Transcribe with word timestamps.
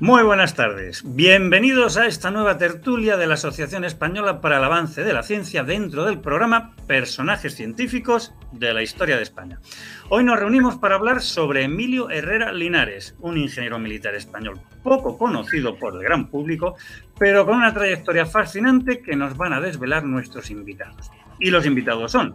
Muy 0.00 0.24
buenas 0.24 0.56
tardes. 0.56 1.04
Bienvenidos 1.06 1.96
a 1.96 2.06
esta 2.06 2.32
nueva 2.32 2.58
tertulia 2.58 3.16
de 3.16 3.28
la 3.28 3.34
Asociación 3.34 3.84
Española 3.84 4.40
para 4.40 4.58
el 4.58 4.64
Avance 4.64 5.04
de 5.04 5.12
la 5.12 5.22
Ciencia 5.22 5.62
dentro 5.62 6.04
del 6.04 6.18
programa 6.18 6.74
Personajes 6.88 7.54
Científicos 7.54 8.34
de 8.50 8.74
la 8.74 8.82
Historia 8.82 9.16
de 9.16 9.22
España. 9.22 9.60
Hoy 10.08 10.24
nos 10.24 10.40
reunimos 10.40 10.78
para 10.78 10.96
hablar 10.96 11.22
sobre 11.22 11.62
Emilio 11.62 12.10
Herrera 12.10 12.52
Linares, 12.52 13.14
un 13.20 13.38
ingeniero 13.38 13.78
militar 13.78 14.16
español 14.16 14.60
poco 14.82 15.16
conocido 15.16 15.78
por 15.78 15.94
el 15.94 16.02
gran 16.02 16.28
público, 16.28 16.74
pero 17.16 17.46
con 17.46 17.58
una 17.58 17.72
trayectoria 17.72 18.26
fascinante 18.26 19.00
que 19.00 19.14
nos 19.14 19.36
van 19.36 19.52
a 19.52 19.60
desvelar 19.60 20.02
nuestros 20.02 20.50
invitados. 20.50 21.08
Y 21.38 21.50
los 21.50 21.66
invitados 21.66 22.10
son 22.10 22.34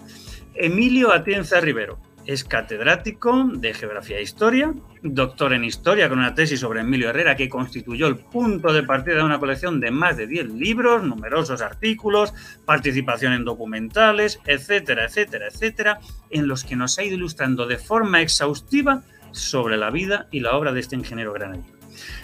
Emilio 0.55 1.11
Atienza 1.11 1.59
Rivero, 1.59 1.99
es 2.29 2.43
catedrático 2.43 3.49
de 3.55 3.73
Geografía 3.73 4.19
e 4.19 4.21
Historia, 4.21 4.71
doctor 5.01 5.51
en 5.51 5.63
Historia 5.63 6.09
con 6.09 6.19
una 6.19 6.35
tesis 6.35 6.59
sobre 6.59 6.81
Emilio 6.81 7.09
Herrera 7.09 7.35
que 7.35 7.49
constituyó 7.49 8.05
el 8.05 8.17
punto 8.17 8.71
de 8.71 8.83
partida 8.83 9.15
de 9.15 9.23
una 9.23 9.39
colección 9.39 9.79
de 9.79 9.89
más 9.89 10.15
de 10.15 10.27
10 10.27 10.49
libros, 10.51 11.01
numerosos 11.01 11.63
artículos, 11.63 12.35
participación 12.65 13.33
en 13.33 13.45
documentales, 13.45 14.39
etcétera, 14.45 15.05
etcétera, 15.05 15.47
etcétera, 15.47 15.99
en 16.29 16.47
los 16.47 16.63
que 16.63 16.75
nos 16.75 16.99
ha 16.99 17.03
ido 17.03 17.15
ilustrando 17.15 17.65
de 17.65 17.79
forma 17.79 18.21
exhaustiva 18.21 19.01
sobre 19.31 19.77
la 19.77 19.89
vida 19.89 20.27
y 20.29 20.41
la 20.41 20.55
obra 20.55 20.71
de 20.71 20.81
este 20.81 20.95
ingeniero 20.95 21.33
granadino. 21.33 21.65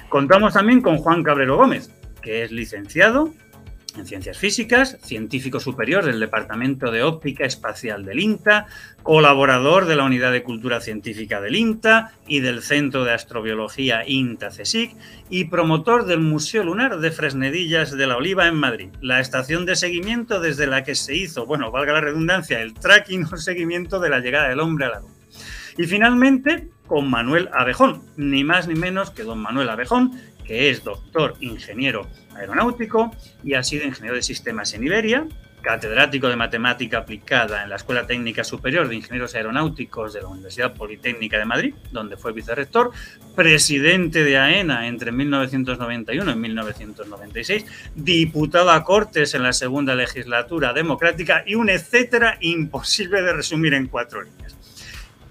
Contamos 0.10 0.54
también 0.54 0.84
con 0.84 0.98
Juan 0.98 1.24
Cabrero 1.24 1.58
Gómez, 1.58 1.90
que 2.22 2.44
es 2.44 2.52
licenciado 2.52 3.34
en 3.98 4.06
Ciencias 4.06 4.38
Físicas, 4.38 4.98
científico 5.04 5.60
superior 5.60 6.06
del 6.06 6.20
Departamento 6.20 6.92
de 6.92 7.04
Óptica 7.04 7.46
Espacial 7.46 8.04
del 8.06 8.20
INTA, 8.20 8.68
colaborador 9.04 9.86
de 9.86 9.96
la 9.96 10.04
Unidad 10.04 10.32
de 10.32 10.44
Cultura 10.44 10.82
Científica 10.82 11.42
del 11.42 11.56
INTA 11.56 12.12
y 12.28 12.40
del 12.40 12.62
Centro 12.62 13.04
de 13.04 13.14
Astrobiología 13.14 14.04
INTA-CSIC 14.06 14.96
y 15.30 15.46
promotor 15.46 16.06
del 16.06 16.20
Museo 16.20 16.64
Lunar 16.64 17.00
de 17.00 17.12
Fresnedillas 17.12 17.92
de 17.92 18.08
la 18.08 18.18
Oliva 18.18 18.48
en 18.48 18.56
Madrid, 18.56 18.90
la 19.02 19.20
estación 19.20 19.66
de 19.66 19.76
seguimiento 19.76 20.40
desde 20.40 20.68
la 20.68 20.84
que 20.84 20.96
se 20.96 21.16
hizo, 21.16 21.46
bueno, 21.46 21.72
valga 21.72 21.94
la 21.94 22.02
redundancia, 22.02 22.62
el 22.62 22.74
tracking 22.74 23.26
o 23.26 23.38
seguimiento 23.38 24.00
de 24.00 24.10
la 24.10 24.20
llegada 24.20 24.50
del 24.50 24.60
hombre 24.60 24.86
a 24.86 24.90
la 24.90 25.00
Luna. 25.00 25.14
Y 25.78 25.84
finalmente, 25.84 26.70
con 26.88 27.10
Manuel 27.10 27.50
Abejón, 27.54 28.02
ni 28.16 28.44
más 28.44 28.68
ni 28.68 28.76
menos 28.76 29.12
que 29.12 29.24
don 29.24 29.40
Manuel 29.40 29.70
Abejón, 29.70 30.12
que 30.46 30.70
es 30.70 30.84
doctor 30.84 31.36
ingeniero 31.40 32.08
aeronáutico 32.36 33.12
y 33.44 33.54
ha 33.54 33.64
sido 33.64 33.86
ingeniero 33.86 34.16
de 34.16 34.22
sistemas 34.22 34.74
en 34.74 34.84
Iberia, 34.84 35.28
catedrático 35.66 36.30
de 36.30 36.36
matemática 36.36 37.00
aplicada 37.00 37.64
en 37.64 37.72
la 37.72 37.78
Escuela 37.78 38.06
Técnica 38.06 38.44
Superior 38.44 38.88
de 38.88 38.96
Ingenieros 38.96 39.34
Aeronáuticos 39.34 40.14
de 40.14 40.22
la 40.22 40.28
Universidad 40.28 40.74
Politécnica 40.74 41.40
de 41.40 41.46
Madrid, 41.46 41.74
donde 41.92 42.18
fue 42.18 42.34
vicerrector, 42.34 42.92
presidente 43.36 44.24
de 44.24 44.38
AENA 44.38 44.88
entre 44.88 45.12
1991 45.12 46.32
y 46.32 46.36
1996, 46.36 47.66
diputado 47.96 48.70
a 48.70 48.84
Cortes 48.84 49.34
en 49.34 49.42
la 49.42 49.54
segunda 49.54 49.96
legislatura 49.96 50.72
democrática 50.72 51.44
y 51.48 51.56
un 51.56 51.72
etcétera 51.72 52.38
imposible 52.42 53.24
de 53.24 53.34
resumir 53.34 53.74
en 53.74 53.88
cuatro 53.88 54.22
líneas. 54.22 54.56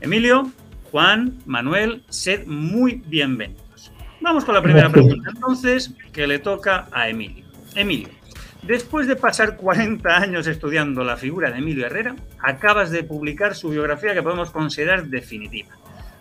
Emilio, 0.00 0.50
Juan, 0.90 1.38
Manuel, 1.46 2.02
sed 2.08 2.44
muy 2.46 3.02
bienvenidos. 3.06 3.63
Vamos 4.24 4.46
con 4.46 4.54
la 4.54 4.62
primera 4.62 4.88
pregunta, 4.88 5.28
entonces, 5.34 5.92
que 6.10 6.26
le 6.26 6.38
toca 6.38 6.88
a 6.90 7.10
Emilio. 7.10 7.44
Emilio, 7.74 8.08
después 8.62 9.06
de 9.06 9.16
pasar 9.16 9.58
40 9.58 10.16
años 10.16 10.46
estudiando 10.46 11.04
la 11.04 11.18
figura 11.18 11.50
de 11.50 11.58
Emilio 11.58 11.84
Herrera, 11.84 12.16
acabas 12.40 12.90
de 12.90 13.04
publicar 13.04 13.54
su 13.54 13.68
biografía 13.68 14.14
que 14.14 14.22
podemos 14.22 14.50
considerar 14.50 15.08
definitiva. 15.08 15.76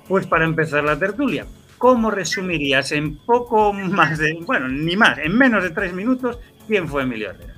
Pues 0.06 0.28
para 0.28 0.44
empezar 0.44 0.84
la 0.84 1.00
tertulia, 1.00 1.46
¿cómo 1.78 2.12
resumirías 2.12 2.92
en 2.92 3.20
poco 3.20 3.72
más 3.72 4.18
de, 4.18 4.38
bueno, 4.46 4.68
ni 4.68 4.98
más, 4.98 5.18
en 5.20 5.38
menos 5.38 5.64
de 5.64 5.70
tres 5.70 5.94
minutos, 5.94 6.40
quién 6.68 6.90
fue 6.90 7.04
Emilio 7.04 7.30
Herrera? 7.30 7.54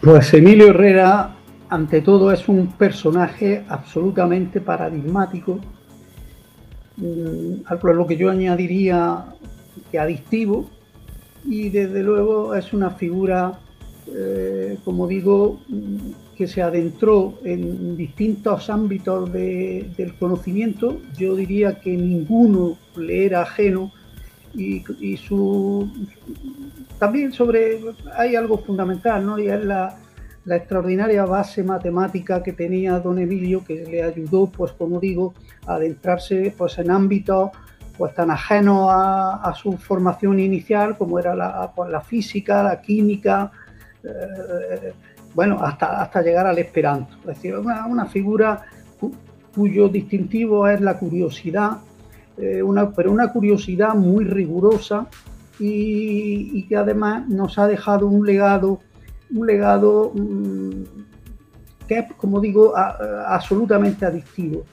Pues 0.00 0.32
Emilio 0.32 0.68
Herrera, 0.68 1.34
ante 1.70 2.02
todo, 2.02 2.30
es 2.30 2.46
un 2.46 2.68
personaje 2.74 3.64
absolutamente 3.68 4.60
paradigmático 4.60 5.60
Mm, 6.96 7.66
algo 7.66 7.94
lo 7.94 8.06
que 8.06 8.16
yo 8.16 8.30
añadiría 8.30 9.24
que 9.90 9.98
adictivo 9.98 10.70
y 11.44 11.68
desde 11.68 12.02
luego 12.02 12.54
es 12.54 12.72
una 12.72 12.90
figura, 12.90 13.58
eh, 14.14 14.78
como 14.84 15.08
digo, 15.08 15.60
mm, 15.68 16.36
que 16.36 16.46
se 16.46 16.62
adentró 16.62 17.38
en 17.44 17.96
distintos 17.96 18.70
ámbitos 18.70 19.32
del 19.32 20.14
conocimiento. 20.18 21.00
Yo 21.16 21.36
diría 21.36 21.80
que 21.80 21.96
ninguno 21.96 22.76
le 22.96 23.26
era 23.26 23.42
ajeno 23.42 23.92
y, 24.52 24.82
y 25.00 25.16
su 25.16 25.88
también 26.98 27.32
sobre 27.32 27.80
hay 28.16 28.36
algo 28.36 28.58
fundamental, 28.58 29.26
¿no? 29.26 29.38
Y 29.38 29.48
es 29.48 29.64
la, 29.64 29.98
la 30.44 30.56
extraordinaria 30.56 31.24
base 31.24 31.62
matemática 31.62 32.42
que 32.42 32.52
tenía 32.52 32.98
don 33.00 33.18
Emilio, 33.18 33.64
que 33.64 33.84
le 33.84 34.02
ayudó, 34.02 34.46
pues 34.46 34.72
como 34.72 35.00
digo, 35.00 35.34
a 35.66 35.74
adentrarse 35.74 36.54
pues, 36.56 36.78
en 36.78 36.90
ámbitos 36.90 37.50
pues, 37.96 38.14
tan 38.14 38.30
ajenos 38.30 38.88
a, 38.90 39.52
su 39.56 39.72
formación 39.72 40.40
inicial, 40.40 40.98
como 40.98 41.18
era 41.18 41.34
la, 41.34 41.72
pues, 41.74 41.90
la 41.90 42.00
física, 42.00 42.62
la 42.62 42.80
química, 42.80 43.50
eh, 44.02 44.92
bueno, 45.34 45.58
hasta, 45.62 46.02
hasta 46.02 46.22
llegar 46.22 46.46
al 46.46 46.58
esperanto. 46.58 47.16
Es 47.20 47.36
decir, 47.36 47.56
una, 47.56 48.06
figura 48.06 48.62
cuyo 49.54 49.88
distintivo 49.88 50.68
es 50.68 50.80
la 50.80 50.98
curiosidad, 50.98 51.78
eh, 52.36 52.62
una, 52.62 52.90
pero 52.90 53.12
una 53.12 53.32
curiosidad 53.32 53.94
muy 53.94 54.24
rigurosa 54.24 55.06
y, 55.58 56.50
y 56.52 56.66
que 56.66 56.76
además 56.76 57.28
nos 57.28 57.58
ha 57.58 57.66
dejado 57.66 58.08
un 58.08 58.26
legado 58.26 58.80
un 59.30 59.46
legado 59.46 60.12
mm, 60.14 60.82
que 61.86 61.98
es, 61.98 62.12
como 62.14 62.40
digo, 62.40 62.74
absolutamente 62.76 64.06
adictivo. 64.06 64.64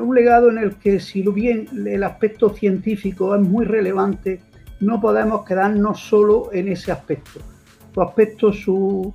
Un 0.00 0.14
legado 0.14 0.50
en 0.50 0.58
el 0.58 0.76
que, 0.76 1.00
si 1.00 1.22
bien 1.22 1.66
el 1.86 2.04
aspecto 2.04 2.50
científico 2.50 3.34
es 3.34 3.40
muy 3.40 3.64
relevante, 3.64 4.40
no 4.80 5.00
podemos 5.00 5.44
quedarnos 5.44 6.00
solo 6.00 6.50
en 6.52 6.68
ese 6.68 6.92
aspecto. 6.92 7.40
Su 7.94 8.02
aspecto, 8.02 8.52
su, 8.52 9.14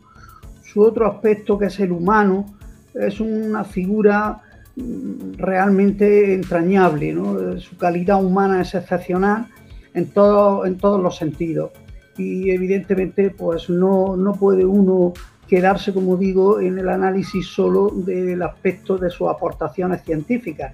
otro 0.76 1.08
aspecto 1.08 1.58
que 1.58 1.66
es 1.66 1.80
el 1.80 1.92
humano, 1.92 2.46
es 2.94 3.20
una 3.20 3.64
figura 3.64 4.42
mm, 4.76 5.34
realmente 5.38 6.34
entrañable. 6.34 7.16
Su 7.60 7.78
calidad 7.78 8.24
humana 8.24 8.62
es 8.62 8.74
excepcional 8.76 9.48
en, 9.94 10.08
todo, 10.08 10.66
en 10.66 10.78
todos 10.78 11.02
los 11.02 11.16
sentidos 11.16 11.72
y 12.18 12.52
evidentemente 12.52 13.30
pues 13.30 13.70
no, 13.70 14.16
no 14.16 14.34
puede 14.34 14.66
uno 14.66 15.14
quedarse, 15.48 15.94
como 15.94 16.18
digo, 16.18 16.60
en 16.60 16.78
el 16.78 16.90
análisis 16.90 17.48
solo 17.48 17.90
del 17.90 18.42
aspecto 18.42 18.98
de 18.98 19.10
sus 19.10 19.30
aportaciones 19.30 20.04
científicas, 20.04 20.74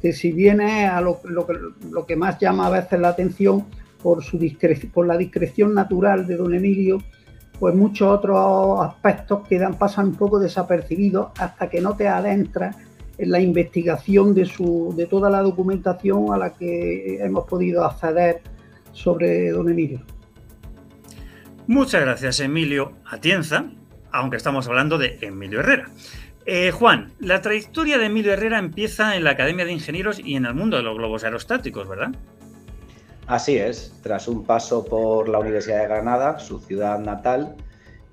que 0.00 0.12
si 0.12 0.32
viene 0.32 0.86
a 0.86 1.00
lo, 1.00 1.20
lo, 1.24 2.06
que 2.06 2.16
más 2.16 2.38
llama 2.38 2.66
a 2.66 2.70
veces 2.70 3.00
la 3.00 3.08
atención 3.08 3.66
por, 4.02 4.22
su 4.22 4.38
por 4.92 5.06
la 5.06 5.16
discreción 5.16 5.74
natural 5.74 6.26
de 6.26 6.36
don 6.36 6.54
Emilio, 6.54 6.98
pues 7.58 7.74
muchos 7.74 8.08
otros 8.08 8.80
aspectos 8.80 9.46
quedan, 9.48 9.74
pasan 9.74 10.08
un 10.08 10.14
poco 10.14 10.38
desapercibidos 10.38 11.28
hasta 11.38 11.68
que 11.68 11.80
no 11.80 11.96
te 11.96 12.08
adentras 12.08 12.76
en 13.18 13.30
la 13.30 13.40
investigación 13.40 14.34
de, 14.34 14.46
su, 14.46 14.92
de 14.96 15.06
toda 15.06 15.30
la 15.30 15.42
documentación 15.42 16.32
a 16.32 16.38
la 16.38 16.52
que 16.52 17.22
hemos 17.22 17.44
podido 17.46 17.84
acceder 17.84 18.40
sobre 18.92 19.50
don 19.50 19.68
Emilio. 19.68 20.00
Muchas 21.68 22.00
gracias, 22.00 22.40
Emilio 22.40 22.92
Atienza, 23.08 23.66
aunque 24.10 24.36
estamos 24.36 24.66
hablando 24.66 24.98
de 24.98 25.18
Emilio 25.20 25.60
Herrera. 25.60 25.88
Eh, 26.44 26.72
Juan, 26.72 27.12
la 27.20 27.40
trayectoria 27.40 27.98
de 27.98 28.06
Emilio 28.06 28.32
Herrera 28.32 28.58
empieza 28.58 29.14
en 29.14 29.22
la 29.22 29.30
Academia 29.30 29.64
de 29.64 29.72
Ingenieros 29.72 30.18
y 30.18 30.34
en 30.34 30.44
el 30.44 30.54
mundo 30.54 30.76
de 30.76 30.82
los 30.82 30.98
globos 30.98 31.22
aerostáticos, 31.22 31.86
¿verdad? 31.88 32.10
Así 33.28 33.56
es, 33.58 33.94
tras 34.02 34.26
un 34.26 34.44
paso 34.44 34.84
por 34.84 35.28
la 35.28 35.38
Universidad 35.38 35.82
de 35.82 35.84
Granada, 35.84 36.40
su 36.40 36.58
ciudad 36.58 36.98
natal, 36.98 37.54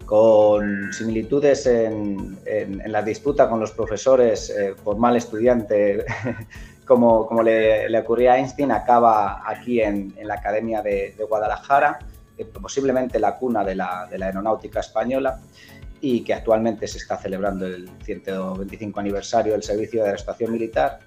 con 0.06 0.94
similitudes 0.94 1.66
en, 1.66 2.38
la 2.86 3.02
disputa 3.02 3.50
con 3.50 3.60
los 3.60 3.72
profesores 3.72 4.52
eh, 4.52 4.76
por 4.84 4.98
mal 4.98 5.16
estudiante, 5.16 6.06
como, 6.86 7.26
como 7.26 7.42
le, 7.42 7.98
ocurría 7.98 8.34
a 8.34 8.38
Einstein, 8.38 8.72
acaba 8.72 9.42
aquí 9.44 9.82
en, 9.82 10.14
la 10.22 10.36
Academia 10.36 10.84
de 10.84 11.16
Guadalajara 11.28 11.98
posiblemente 12.46 13.20
la 13.20 13.36
cuna 13.36 13.64
de 13.64 13.76
la, 13.76 14.04
aeronáutica 14.04 14.80
española 14.80 15.40
y 16.02 16.22
que 16.24 16.34
actualmente 16.34 16.88
se 16.88 16.98
está 16.98 17.18
celebrando 17.18 17.66
el 17.66 17.90
125 18.04 19.00
aniversario 19.00 19.54
del 19.54 19.64
servicio 19.64 20.04
de 20.04 20.10
la 20.10 20.16
estación 20.16 20.52
militar. 20.52 21.00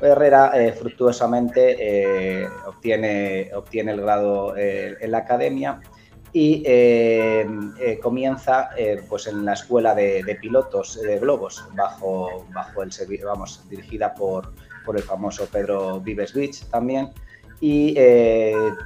Herrera 0.00 0.50
eh, 0.54 0.72
fructuosamente 0.72 1.76
eh, 1.78 2.48
obtiene, 2.66 3.50
obtiene 3.54 3.92
el 3.92 4.00
grado 4.00 4.56
en 4.56 5.10
la 5.10 5.18
academia 5.18 5.80
y 6.32 6.64
comienza 8.00 8.70
pues 9.08 9.26
en 9.26 9.44
la 9.44 9.52
escuela 9.52 9.94
de, 9.94 10.38
pilotos 10.40 11.00
de 11.00 11.18
globos 11.20 11.64
bajo, 11.74 12.46
bajo 12.52 12.82
el 12.82 12.90
vamos, 13.22 13.62
dirigida 13.68 14.14
por, 14.14 14.52
por 14.84 14.96
el 14.96 15.02
famoso 15.02 15.46
Pedro 15.46 16.00
Vives 16.00 16.34
Beach 16.34 16.64
también 16.70 17.10
y 17.64 17.94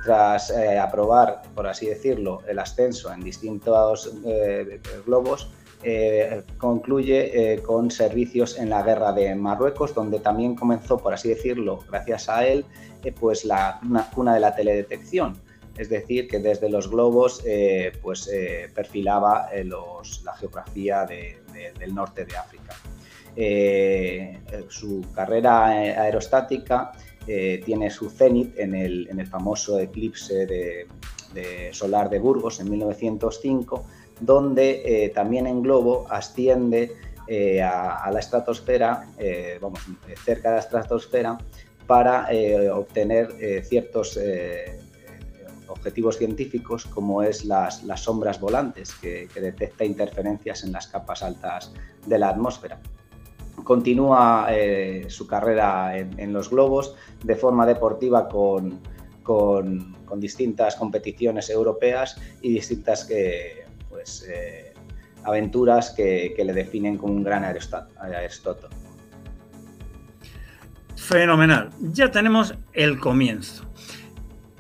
tras 0.05 0.53
aprobar, 0.53 1.41
por 1.55 1.67
así 1.67 1.87
decirlo, 1.87 2.43
el 2.47 2.59
ascenso 2.59 3.11
en 3.11 3.21
distintos 3.21 4.13
globos, 5.07 5.51
concluye 6.59 7.63
con 7.65 7.91
servicios 7.91 8.59
en 8.59 8.69
la 8.69 8.83
guerra 8.83 9.13
de 9.13 9.35
Marruecos, 9.35 9.95
donde 9.95 10.21
también 10.21 10.55
comenzó, 10.55 10.99
por 10.99 11.15
así 11.15 11.31
decirlo, 11.31 11.79
gracias 11.89 12.29
a 12.29 12.47
él, 12.47 12.67
pues 13.19 13.47
la 13.47 13.81
cuna 14.15 14.35
de 14.35 14.41
la 14.41 14.55
teledetección 14.55 15.41
es 15.77 15.91
decir, 15.91 16.27
que 16.27 16.39
desde 16.39 16.69
los 16.69 16.91
globos 16.91 17.43
eh, 17.45 17.93
pues, 18.03 18.29
eh, 18.33 18.71
perfilaba 18.75 19.49
eh, 19.53 19.65
la 19.65 20.35
geografía 20.37 21.05
del 21.05 21.95
norte 21.95 22.25
de 22.25 22.37
África. 22.37 22.75
su 24.69 25.05
carrera 25.15 25.67
aerostática 25.67 26.93
tiene 27.27 27.91
su 27.91 28.09
cenit 28.09 28.59
en 28.59 28.75
el, 28.75 29.27
famoso 29.27 29.79
eclipse 29.79 30.87
solar 31.73 32.09
de 32.09 32.19
Burgos 32.19 32.61
en 32.61 32.71
1905, 32.71 33.85
donde 34.21 35.11
también 35.15 35.47
en 35.47 35.63
globo 35.63 36.07
asciende 36.09 36.93
a, 37.63 38.09
la 38.13 38.19
estratosfera, 38.19 39.09
vamos, 39.61 39.81
cerca 40.25 40.51
de 40.51 40.55
la 40.55 40.61
estratosfera, 40.61 41.39
para 41.87 42.29
obtener 42.73 43.65
ciertos 43.65 44.19
objetivos 45.69 46.19
científicos 46.19 46.87
como 46.87 47.23
es 47.23 47.45
las, 47.45 47.83
sombras 47.97 48.41
volantes, 48.41 48.95
que, 48.95 49.29
detecta 49.35 49.85
interferencias 49.85 50.65
en 50.65 50.73
las 50.73 50.87
capas 50.87 51.23
altas 51.23 51.73
de 52.07 52.19
la 52.19 52.31
atmósfera. 52.31 52.81
Continúa 53.67 54.47
eh, 54.51 55.07
su 55.09 55.27
carrera 55.27 55.99
en, 55.99 56.33
los 56.33 56.51
globos 56.51 56.95
de 57.25 57.35
forma 57.35 57.67
deportiva 57.67 58.29
con, 58.29 58.81
distintas 60.19 60.77
competiciones 60.77 61.51
europeas 61.51 62.17
y 62.41 62.53
distintas 62.53 63.09
pues, 63.91 64.25
eh, 64.31 64.73
aventuras 65.25 65.91
que, 65.91 66.33
le 66.39 66.53
definen 66.53 66.97
como 66.97 67.15
un 67.15 67.25
gran 67.25 67.43
aerostato. 67.43 68.69
Fenomenal. 70.95 71.71
Ya 71.81 72.13
tenemos 72.13 72.55
el 72.73 73.01
comienzo 73.01 73.65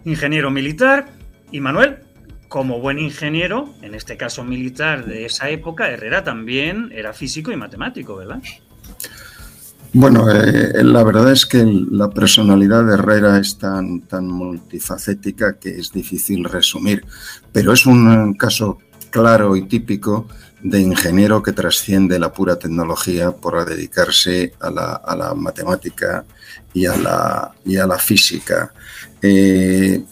ingeniero 0.05 0.51
militar, 0.51 1.07
y 1.51 1.61
Manuel, 1.61 1.99
como 2.49 2.81
buen 2.81 2.99
ingeniero, 2.99 3.75
en 3.83 3.95
este 3.95 4.17
caso 4.17 4.45
militar 4.45 5.05
de 5.05 5.27
esa 5.27 5.51
época, 5.51 5.91
Herrera 5.91 6.25
también 6.25 6.91
era 6.93 7.13
físico 7.13 7.51
y 7.53 7.57
matemático, 7.57 8.17
¿verdad? 8.17 8.41
Bueno, 9.99 10.31
eh, 10.31 10.85
la 10.85 11.03
verdad 11.03 11.33
es 11.33 11.47
que 11.47 11.65
la 11.65 12.11
personalidad 12.11 12.85
de 12.85 12.93
Herrera 12.93 13.39
es 13.39 13.57
tan, 13.57 14.03
tan 14.03 14.27
multifacética 14.27 15.59
que 15.59 15.71
es 15.71 15.91
difícil 15.91 16.45
resumir, 16.45 17.03
pero 17.51 17.73
es 17.73 17.87
un 17.87 18.35
caso 18.35 18.77
claro 19.09 19.57
y 19.57 19.63
típico 19.63 20.29
de 20.63 20.83
ingeniero 20.83 21.43
que 21.43 21.53
trasciende 21.53 22.19
la 22.19 22.31
pura 22.31 22.59
tecnología 22.59 23.31
por 23.31 23.65
dedicarse 23.65 24.53
a 24.61 24.69
la, 24.71 25.35
matemática 25.35 26.27
y 26.75 26.85
a 26.85 26.95
la, 26.99 27.55
y 27.65 27.79
a 27.79 27.87
la 27.87 27.99
física. 27.99 28.75
Eh, 29.23 30.05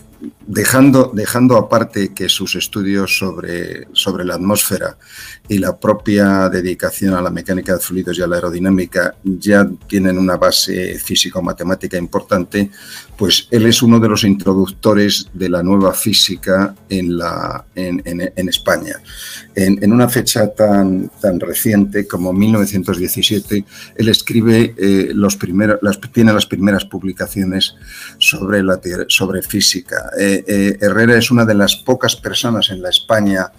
dejando, 0.47 1.11
dejando 1.15 1.57
aparte 1.57 2.13
que 2.13 2.29
sus 2.29 2.55
estudios 2.55 3.19
sobre, 3.19 3.89
sobre 3.93 4.25
la 4.25 4.35
atmósfera 4.35 4.97
y 5.49 5.59
la 5.59 5.77
propia 5.77 6.49
dedicación 6.49 7.15
a 7.15 7.23
la 7.23 7.31
mecánica 7.31 7.75
de 7.75 7.81
fluidos 7.81 8.19
y 8.19 8.23
a 8.23 8.27
la 8.27 8.37
aerodinámica 8.37 9.15
ya 9.23 9.69
tienen 9.87 10.19
una 10.19 10.37
base 10.37 10.99
físico-matemática 10.99 11.99
importante, 11.99 12.71
pues 13.17 13.47
él 13.51 13.67
es 13.67 13.83
uno 13.83 14.01
de 14.01 14.09
los 14.09 14.25
introductores 14.25 15.29
de 15.33 15.49
la 15.49 15.63
nueva 15.63 15.93
física 15.93 16.75
en, 16.89 17.17
la, 17.17 17.65
en, 17.75 18.03
en, 18.05 18.49
España. 18.49 18.97
En, 19.55 19.93
una 19.93 20.09
fecha 20.09 20.49
tan, 20.49 21.11
tan 21.21 21.39
reciente 21.39 22.07
como 22.07 22.33
1917, 22.33 23.65
él 23.97 24.09
escribe 24.09 24.75
eh, 24.77 25.11
los 25.15 25.39
las, 25.83 26.01
tiene 26.13 26.33
las 26.33 26.47
primeras 26.47 26.85
publicaciones 26.85 27.75
sobre, 28.19 28.63
la, 28.63 28.81
sobre 29.09 29.43
física. 29.43 30.11
Eh, 30.19 30.34
eh, 30.47 30.79
Herrera 30.81 31.17
es 31.17 31.31
una 31.31 31.45
de 31.45 31.55
las 31.55 31.77
pocas 31.77 32.17
personas 32.17 32.71
en 32.71 32.83
la 32.83 32.89
España 32.89 33.53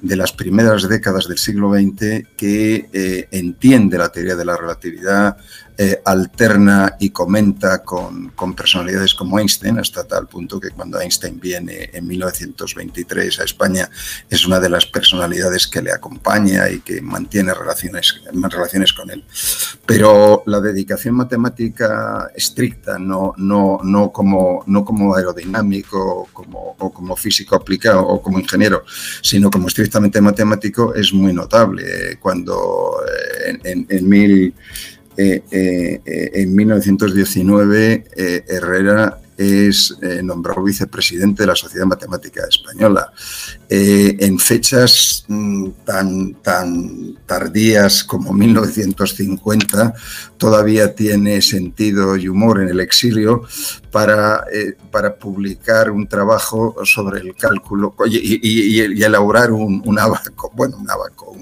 de 0.00 0.16
las 0.16 0.32
primeras 0.32 0.88
décadas 0.88 1.28
del 1.28 1.38
siglo 1.38 1.72
XX 1.72 2.26
que 2.36 2.88
eh, 2.92 3.28
entiende 3.30 3.98
la 3.98 4.10
teoría 4.10 4.36
de 4.36 4.44
la 4.44 4.56
relatividad, 4.56 5.36
eh, 5.78 6.00
alterna 6.04 6.96
y 7.00 7.10
comenta 7.10 7.82
con, 7.82 8.30
personalidades 8.54 9.14
como 9.14 9.38
Einstein, 9.38 9.78
hasta 9.78 10.04
tal 10.04 10.26
punto 10.26 10.60
que 10.60 10.70
cuando 10.70 11.00
Einstein 11.00 11.40
viene 11.40 11.90
en 11.92 12.06
1923 12.06 13.40
a 13.40 13.44
España 13.44 13.88
es 14.28 14.46
una 14.46 14.60
de 14.60 14.68
las 14.68 14.84
personalidades 14.86 15.66
que 15.66 15.80
le 15.80 15.92
acompaña 15.92 16.68
y 16.68 16.80
que 16.80 17.00
mantiene 17.00 17.54
relaciones, 17.54 18.20
relaciones 18.32 18.92
con 18.92 19.10
él. 19.10 19.24
Pero 19.86 20.42
la 20.46 20.60
dedicación 20.60 21.14
matemática 21.14 22.30
estricta, 22.34 22.98
no, 22.98 23.32
no, 23.36 23.78
no, 23.82 24.12
como, 24.12 24.64
no 24.66 24.84
como 24.84 25.14
aerodinámico 25.14 26.28
como, 26.32 26.76
o 26.78 26.92
como 26.92 27.16
físico 27.16 27.56
aplicado 27.56 28.06
o 28.06 28.20
como 28.20 28.38
ingeniero, 28.38 28.84
sino 29.22 29.50
como 29.50 29.68
estrictamente 29.68 30.20
matemático, 30.20 30.94
es 30.94 31.12
muy 31.12 31.32
notable. 31.32 32.18
Cuando 32.20 32.96
eh, 33.06 33.58
en, 33.64 33.86
en, 33.88 34.08
mil 34.08 34.32
eh, 34.42 34.52
eh, 34.52 34.54
eh, 34.54 35.01
en 35.16 36.54
1919 36.54 38.04
Herrera 38.48 39.18
es 39.36 39.96
nombrado 40.22 40.62
vicepresidente 40.62 41.42
de 41.42 41.46
la 41.48 41.56
Sociedad 41.56 41.86
Matemática 41.86 42.42
Española. 42.48 43.12
en 43.68 44.38
fechas 44.38 45.24
mm, 45.28 45.68
tan, 45.84 46.34
tan 46.34 47.16
tardías 47.26 48.04
como 48.04 48.32
1950, 48.32 49.94
todavía 50.36 50.94
tiene 50.94 51.40
sentido 51.40 52.16
y 52.16 52.28
humor 52.28 52.60
en 52.60 52.68
el 52.68 52.80
exilio 52.80 53.42
para, 53.90 54.44
para 54.90 55.14
publicar 55.16 55.90
un 55.90 56.06
trabajo 56.06 56.76
sobre 56.84 57.20
el 57.20 57.34
cálculo 57.34 57.94
y, 58.06 59.02
elaborar 59.02 59.52
un, 59.52 59.82
un 59.84 59.98
abaco, 59.98 60.50
bueno, 60.54 60.76
un 60.76 60.90
abaco, 60.90 61.36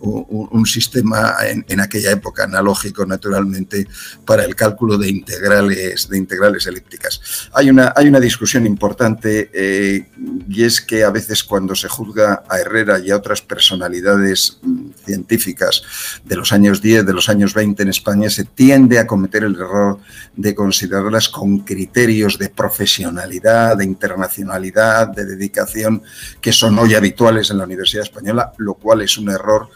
un, 0.00 0.66
sistema 0.66 1.34
en, 1.46 1.80
aquella 1.80 2.10
época 2.10 2.44
analógico, 2.44 3.06
naturalmente, 3.06 3.86
para 4.24 4.44
el 4.44 4.54
cálculo 4.54 4.98
de 4.98 5.08
integrales, 5.08 6.08
de 6.08 6.18
integrales 6.18 6.66
elípticas. 6.66 7.20
Hay 7.52 7.70
una, 7.70 7.92
hay 7.96 8.08
una 8.08 8.20
discusión 8.20 8.66
importante 8.66 9.50
eh, 9.52 10.08
y 10.48 10.64
es 10.64 10.80
que 10.80 11.04
a 11.04 11.10
veces 11.10 11.44
cuando 11.44 11.74
se 11.74 11.88
juzga 11.88 12.44
a 12.48 12.58
Herrera 12.58 12.98
y 12.98 13.10
a 13.10 13.16
otras 13.16 13.42
personalidades 13.42 14.58
mm, 14.62 14.90
científicas 15.04 15.82
de 16.24 16.36
los 16.36 16.52
años 16.52 16.80
10, 16.80 17.06
de 17.06 17.12
los 17.12 17.28
años 17.28 17.54
20 17.54 17.82
en 17.82 17.88
España, 17.88 18.30
se 18.30 18.44
tiende 18.44 18.98
a 18.98 19.06
cometer 19.06 19.44
el 19.44 19.54
error 19.54 19.98
de 20.36 20.54
considerarlas 20.54 21.28
con 21.28 21.58
criterios 21.60 22.38
de 22.38 22.48
profesionalidad, 22.48 23.76
de 23.76 23.84
internacionalidad, 23.84 25.08
de 25.08 25.24
dedicación, 25.24 26.02
que 26.40 26.52
son 26.52 26.78
hoy 26.78 26.94
habituales 26.94 27.50
en 27.50 27.58
la 27.58 27.64
Universidad 27.64 28.04
Española, 28.04 28.52
lo 28.58 28.74
cual 28.74 29.02
es 29.02 29.18
un 29.18 29.30
error 29.30 29.68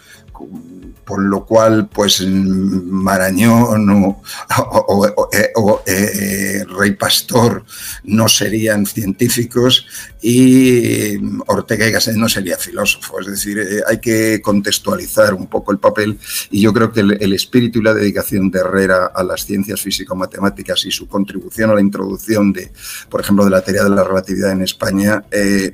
por 1.08 1.22
lo 1.22 1.46
cual 1.46 1.88
pues 1.88 2.22
Marañón 2.28 3.88
o, 3.90 5.30
eh, 5.32 5.52
eh, 5.86 6.64
Rey 6.78 6.90
Pastor 6.96 7.64
no 8.04 8.28
serían 8.28 8.84
científicos 8.84 9.86
y 10.20 11.16
Ortega 11.46 11.86
y 11.86 11.92
Gasset 11.92 12.16
no 12.16 12.28
sería 12.28 12.58
filósofo. 12.58 13.20
Es 13.20 13.26
decir, 13.26 13.58
eh, 13.58 13.80
hay 13.88 14.00
que 14.00 14.42
contextualizar 14.42 15.32
un 15.32 15.46
poco 15.46 15.72
el 15.72 15.78
papel 15.78 16.18
y 16.50 16.60
yo 16.60 16.74
creo 16.74 16.92
que 16.92 17.00
el, 17.00 17.32
espíritu 17.32 17.78
y 17.78 17.84
la 17.84 17.94
dedicación 17.94 18.50
de 18.50 18.60
Herrera 18.60 19.06
a 19.14 19.22
las 19.22 19.46
ciencias 19.46 19.80
físico-matemáticas 19.80 20.84
y 20.84 20.90
su 20.90 21.08
contribución 21.08 21.70
a 21.70 21.74
la 21.74 21.80
introducción 21.80 22.52
de, 22.52 22.70
por 23.08 23.22
ejemplo, 23.22 23.46
de 23.46 23.50
la 23.50 23.62
teoría 23.62 23.84
de 23.84 23.90
la 23.90 24.04
relatividad 24.04 24.52
en 24.52 24.60
España 24.60 25.24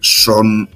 son 0.01 0.69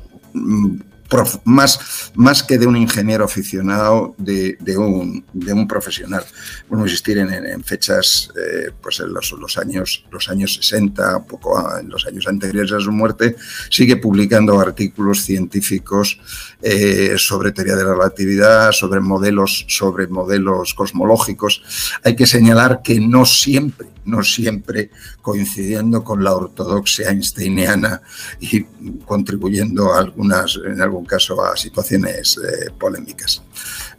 mm, 1.11 1.39
más, 1.45 2.11
más 2.15 2.43
que 2.43 2.59
de 2.59 2.67
un 2.67 2.77
ingeniero 2.77 3.25
aficionado, 3.25 4.15
de, 4.19 4.57
de, 4.61 4.77
un, 4.77 5.25
de 5.33 5.53
un, 5.53 5.67
profesional. 5.67 6.25
Bueno, 6.69 6.85
existir 6.85 7.19
en, 7.19 7.33
en 7.33 7.63
fechas, 7.65 8.31
eh, 8.37 8.71
pues 8.81 9.01
en 9.01 9.13
los, 9.13 9.33
los, 9.33 9.59
años, 9.59 10.05
los 10.11 10.29
años 10.29 10.55
60, 10.55 11.25
poco 11.25 11.59
en 11.79 11.89
los 11.89 12.07
años 12.07 12.27
anteriores 12.27 12.73
a 12.73 12.81
su 12.81 12.93
muerte, 12.93 13.37
sigue 13.71 13.97
publicando 13.97 14.59
artículos 14.61 15.23
científicos 15.23 16.21
eh, 16.63 17.15
sobre 17.17 17.53
teoría 17.53 17.77
de 17.77 17.85
la 17.85 17.95
relatividad, 17.95 18.73
sobre 18.73 19.01
modelos, 19.01 19.65
sobre 19.69 20.07
modelos 20.07 20.75
cosmológicos. 20.75 21.63
Hay 22.05 22.17
que 22.17 22.27
señalar 22.27 22.83
que 22.83 23.01
no 23.01 23.25
siempre 23.25 23.89
no 24.09 24.25
siempre 24.25 24.91
coincidiendo 25.21 26.03
con 26.03 26.25
la 26.25 26.35
ortodoxia 26.35 27.11
einsteiniana 27.11 28.01
y 28.41 28.65
contribuyendo 29.05 29.93
a 29.93 30.01
algunas, 30.01 30.59
en 30.65 30.81
algún 30.81 30.98
caso 31.05 31.45
a 31.45 31.57
situaciones 31.57 32.39
eh, 32.39 32.71
polémicas. 32.79 33.43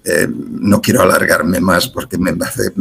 Eh, 0.04 0.28
no 0.30 0.82
quiero 0.82 1.02
alargarme 1.02 1.60
más 1.60 1.90
porque 1.90 2.18
me, 2.18 2.34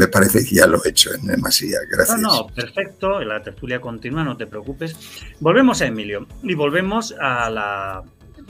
parece 0.08 0.44
que 0.44 0.54
ya 0.54 0.66
lo 0.66 0.84
he 0.84 0.90
hecho 0.90 1.14
en 1.14 1.26
demasía. 1.26 1.78
Gracias. 1.90 2.20
No, 2.20 2.42
no, 2.42 2.46
perfecto. 2.48 3.20
La 3.20 3.42
tertulia 3.42 3.80
continúa, 3.80 4.24
no 4.24 4.36
te 4.36 4.46
preocupes. 4.46 4.96
Volvemos 5.40 5.82
a 5.82 5.86
Emilio 5.86 6.26
y 6.42 6.54
volvemos 6.54 7.14
a 7.20 7.50
la 7.50 8.02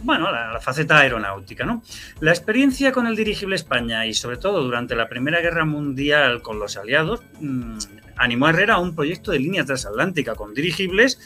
bueno, 0.02 0.30
la, 0.30 0.60
faceta 0.60 0.98
aeronáutica, 0.98 1.64
¿no? 1.64 1.82
La 2.20 2.30
experiencia 2.30 2.92
con 2.92 3.06
el 3.06 3.16
dirigible 3.16 3.56
España 3.56 4.06
y 4.06 4.14
sobre 4.14 4.36
todo 4.36 4.62
durante 4.62 4.94
la 4.94 5.08
Primera 5.08 5.40
Guerra 5.40 5.64
Mundial 5.64 6.42
con 6.42 6.58
los 6.58 6.76
aliados 6.76 7.22
mmm, 7.40 7.78
animó 8.16 8.46
a 8.46 8.50
Herrera 8.50 8.74
a 8.74 8.78
un 8.78 8.94
proyecto 8.94 9.32
de 9.32 9.40
línea 9.40 9.64
transatlántica 9.64 10.34
con 10.34 10.54
dirigibles 10.54 11.18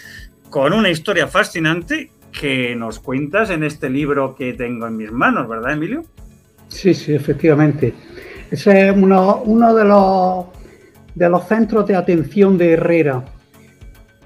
con 0.49 0.73
una 0.73 0.91
historia 0.91 1.29
fascinante 1.29 2.11
que 2.33 2.75
nos 2.75 2.99
cuentas 2.99 3.51
en 3.51 3.63
este 3.63 3.89
libro 3.91 4.35
que 4.35 4.55
tengo 4.55 4.87
en 4.87 4.97
mis 4.97 5.13
manos, 5.13 5.49
¿verdad, 5.49 5.73
Emilio? 5.73 6.03
Sí, 6.69 6.95
sí, 6.95 7.15
efectivamente. 7.15 7.93
Ese 8.51 8.89
es 8.89 8.97
uno, 8.97 9.75
de, 9.75 9.85
los, 9.85 10.47
de 11.15 11.29
los 11.29 11.47
centros 11.47 11.87
de 11.87 11.95
atención 11.95 12.57
de 12.59 12.73
Herrera. 12.73 13.25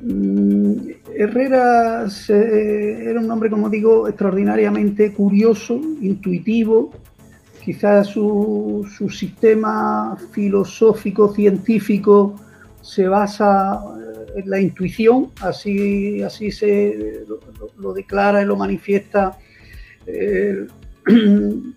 Mm, 0.00 0.74
Herrera 1.14 2.06
era 2.28 3.20
un 3.20 3.30
hombre, 3.30 3.50
como 3.50 3.68
digo, 3.68 4.08
extraordinariamente 4.08 5.12
curioso, 5.12 5.80
intuitivo. 6.00 6.92
Quizás 7.64 8.08
su, 8.08 8.88
su 8.96 9.08
sistema 9.10 10.16
filosófico, 10.30 11.34
científico, 11.34 12.36
se 12.80 13.08
basa 13.08 13.80
la 14.44 14.60
intuición, 14.60 15.30
así, 15.40 16.22
así 16.22 16.50
se 16.50 17.24
lo, 17.78 17.92
declara 17.92 18.42
y 18.42 18.44
lo 18.44 18.56
manifiesta 18.56 19.38
eh, 20.06 20.66
el, 21.06 21.72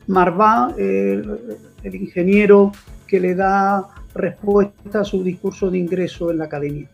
ingeniero 1.83 2.71
que 3.07 3.19
le 3.19 3.35
da 3.35 3.87
respuesta 4.13 5.01
a 5.01 5.03
su 5.05 5.23
discurso 5.23 5.69
de 5.69 5.77
ingreso 5.77 6.31
en 6.31 6.39
la 6.39 6.45
academia. 6.45 6.89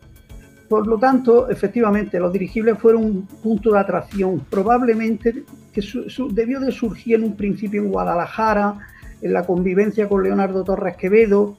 Por 0.69 0.88
lo 0.88 0.98
tanto, 0.98 1.50
efectivamente, 1.50 2.19
los 2.19 2.34
dirigibles 2.34 2.77
fueron 2.79 3.03
un 3.03 3.25
punto 3.25 3.72
de 3.72 3.79
atracción, 3.79 4.41
probablemente 4.50 5.43
que 5.74 5.81
debió 6.31 6.60
de 6.60 6.72
surgir 6.72 7.15
en 7.15 7.24
un 7.24 7.36
principio 7.36 7.81
en 7.81 7.89
Guadalajara, 7.89 8.79
en 9.22 9.34
la 9.34 9.45
convivencia 9.45 10.07
con 10.07 10.24
Leonardo 10.24 10.63
Torres 10.63 10.95
Quevedo, 10.98 11.57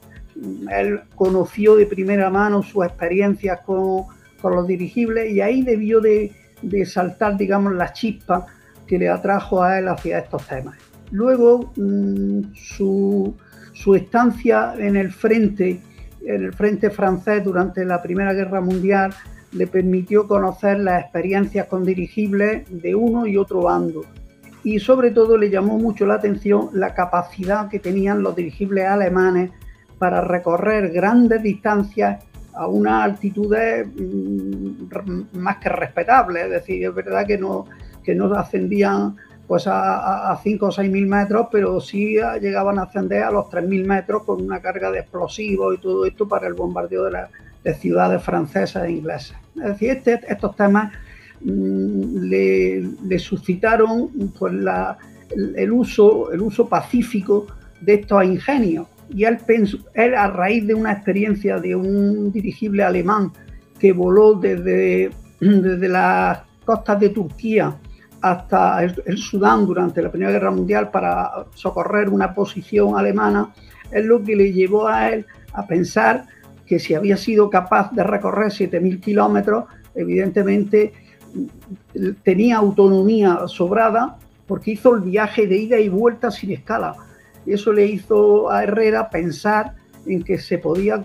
él 0.71 1.01
conoció 1.15 1.77
de 1.77 1.87
primera 1.87 2.31
mano 2.31 2.63
sus 2.63 2.85
experiencias 2.85 3.61
con, 3.61 4.05
los 4.45 4.67
dirigibles 4.69 5.33
y 5.33 5.41
ahí 5.41 5.63
debió 5.63 6.01
de, 6.01 6.31
saltar, 6.85 7.37
digamos, 7.37 7.75
la 7.75 7.93
chispa 7.93 8.47
que 8.87 8.97
le 8.97 9.09
atrajo 9.09 9.61
a 9.61 9.81
él 9.81 9.89
hacia 9.89 10.21
estos 10.21 10.47
temas. 10.47 10.77
Luego, 11.11 11.73
mmm, 11.75 12.55
su, 12.55 13.35
su, 13.73 13.97
estancia 13.97 14.75
en 14.79 14.95
el 14.95 15.11
frente, 15.11 15.81
en 16.21 16.45
el 16.45 16.53
frente 16.53 16.91
francés 16.91 17.43
durante 17.43 17.85
la 17.85 18.01
Primera 18.01 18.35
Guerra 18.35 18.61
Mundial, 18.61 19.13
le 19.51 19.67
permitió 19.67 20.29
conocer 20.29 20.79
las 20.79 21.03
experiencias 21.03 21.67
con 21.67 21.85
dirigibles 21.85 22.67
de 22.71 22.95
uno 22.95 23.27
y 23.27 23.37
otro 23.37 23.63
bando. 23.63 24.05
Y 24.63 24.79
sobre 24.79 25.11
todo 25.11 25.37
le 25.37 25.51
llamó 25.51 25.77
mucho 25.77 26.07
la 26.07 26.15
atención 26.15 26.71
la 26.73 26.95
capacidad 26.95 27.69
que 27.69 27.81
tenían 27.81 28.23
los 28.23 28.37
dirigibles 28.37 28.87
alemanes 28.87 29.51
para 29.99 30.21
recorrer 30.21 30.91
grandes 30.91 31.43
distancias 31.43 32.25
a 32.55 32.67
unas 32.67 33.05
altitudes 33.05 33.87
mm, 33.87 35.39
más 35.39 35.59
que 35.59 35.69
respetables, 35.69 36.45
es 36.45 36.51
decir, 36.51 36.85
es 36.85 36.95
verdad 36.95 37.27
que 37.27 37.39
no, 37.39 37.67
que 38.03 38.15
no 38.15 38.33
ascendían 38.35 39.17
pues 39.47 39.67
a, 39.69 40.37
5 40.43 40.67
o 40.67 40.73
6 40.73 40.91
mil 40.91 41.07
metros, 41.07 41.47
pero 41.53 41.81
sí 41.81 42.17
llegaban 42.41 42.79
a 42.79 42.83
ascender 42.83 43.23
a 43.23 43.31
los 43.31 43.49
3 43.49 43.69
mil 43.69 43.85
metros 43.85 44.25
con 44.25 44.43
una 44.43 44.61
carga 44.61 44.91
de 44.91 45.01
explosivos 45.01 45.77
y 45.77 45.79
todo 45.79 46.05
esto 46.05 46.27
para 46.27 46.49
el 46.49 46.55
bombardeo 46.55 47.05
de, 47.05 47.11
la, 47.13 47.29
de 47.63 47.75
ciudades 47.75 48.23
francesas 48.23 48.85
e 48.85 48.91
inglesas. 48.91 49.39
Es 49.55 49.65
decir, 49.65 49.91
este, 49.91 50.21
estos 50.27 50.57
temas 50.57 50.93
mmm, 51.43 52.25
le, 52.25 53.19
suscitaron 53.21 54.09
pues, 54.37 54.53
el, 55.57 55.73
uso, 55.73 56.33
el 56.33 56.41
uso 56.41 56.69
pacífico 56.69 57.47
de 57.81 57.95
estos 57.95 58.25
ingenios 58.25 58.89
y 59.09 59.25
él, 59.25 59.39
pensó, 59.39 59.79
él 59.95 60.15
a 60.15 60.29
raíz 60.29 60.67
de 60.67 60.75
una 60.75 60.93
experiencia 60.93 61.59
de 61.59 61.75
un 61.75 62.33
dirigible 62.33 62.83
alemán 62.83 63.33
que 63.79 63.93
voló 63.93 64.35
desde, 64.35 65.11
desde 65.41 65.89
las 65.89 66.41
costas 66.65 67.01
de 67.01 67.11
Turquía 67.11 67.77
hasta 68.21 68.83
el, 68.83 69.03
el, 69.07 69.19
Sudán 69.19 69.67
durante 69.67 70.03
la 70.03 70.11
Primera 70.11 70.33
Guerra 70.33 70.51
Mundial 70.51 70.91
para 70.91 71.47
socorrer 71.55 72.09
una 72.09 72.35
posición 72.35 72.99
alemana, 72.99 73.53
es 73.91 74.05
lo 74.05 74.23
que 74.23 74.35
le 74.35 74.53
llevó 74.53 74.89
a 74.89 75.11
él 75.11 75.27
a 75.53 75.67
pensar 75.67 76.27
que 76.67 76.79
si 76.79 76.95
había 76.95 77.17
sido 77.17 77.49
capaz 77.49 77.93
de 77.93 78.03
recorrer 78.03 78.49
7.000 78.49 79.01
kilómetros, 79.01 79.67
evidentemente 79.95 80.93
tenía 82.23 82.57
autonomía 82.57 83.47
sobrada 83.47 84.17
porque 84.47 84.73
hizo 84.73 84.95
el 84.95 85.03
viaje 85.03 85.47
de 85.47 85.57
ida 85.57 85.79
y 85.79 85.89
vuelta 85.89 86.31
sin 86.31 86.53
escala 86.53 86.97
y 87.47 87.53
eso 87.53 87.73
le 87.73 87.87
hizo 87.87 88.51
a 88.51 88.65
Herrera 88.65 89.09
pensar 89.09 89.75
en 90.05 90.23
que 90.23 90.39
se 90.39 90.59
podía 90.59 91.05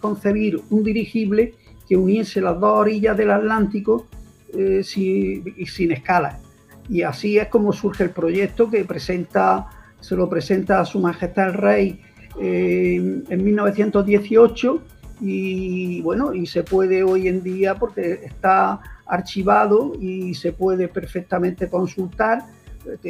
concebir 0.00 0.60
un 0.70 0.82
dirigible 0.82 1.54
que 1.88 1.96
uniese 1.96 2.40
las 2.40 2.58
dos 2.58 2.78
orillas 2.78 3.16
del 3.16 3.30
Atlántico 3.30 4.06
eh, 4.54 4.82
sin, 4.82 5.44
sin 5.66 5.92
escala. 5.92 6.38
Y 6.88 7.02
así 7.02 7.38
es 7.38 7.48
como 7.48 7.72
surge 7.72 8.04
el 8.04 8.10
proyecto 8.10 8.70
que 8.70 8.84
presenta, 8.84 9.68
se 10.00 10.16
lo 10.16 10.28
presenta 10.28 10.80
a 10.80 10.84
Su 10.84 11.00
Majestad 11.00 11.48
el 11.48 11.54
Rey 11.54 12.00
eh, 12.40 13.22
en 13.28 13.44
1918 13.44 14.82
y 15.20 16.00
bueno, 16.02 16.34
y 16.34 16.46
se 16.46 16.64
puede 16.64 17.02
hoy 17.04 17.28
en 17.28 17.42
día 17.42 17.76
porque 17.76 18.20
está 18.24 18.80
archivado 19.06 19.92
y 20.00 20.34
se 20.34 20.52
puede 20.52 20.88
perfectamente 20.88 21.68
consultar 21.68 22.44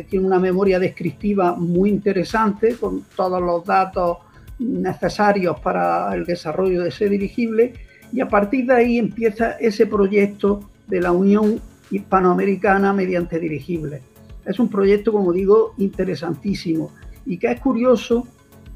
tiene 0.09 0.27
una 0.27 0.39
memoria 0.39 0.79
descriptiva 0.79 1.55
muy 1.55 1.91
interesante 1.91 2.77
con 2.77 3.05
todos 3.17 3.41
los 3.41 3.65
datos 3.65 4.19
necesarios 4.59 5.59
para 5.61 6.15
el 6.15 6.25
desarrollo 6.25 6.83
de 6.83 6.91
ese 6.91 7.09
dirigible 7.09 7.73
y 8.13 8.21
a 8.21 8.29
partir 8.29 8.67
de 8.67 8.75
ahí 8.75 8.99
empieza 8.99 9.53
ese 9.53 9.87
proyecto 9.87 10.69
de 10.87 11.01
la 11.01 11.13
Unión 11.13 11.61
Hispanoamericana 11.91 12.93
mediante 12.93 13.39
dirigibles. 13.39 14.03
Es 14.45 14.59
un 14.59 14.69
proyecto, 14.69 15.13
como 15.13 15.33
digo, 15.33 15.75
interesantísimo 15.79 16.91
y 17.25 17.39
que 17.39 17.49
es 17.49 17.61
curioso 17.61 18.27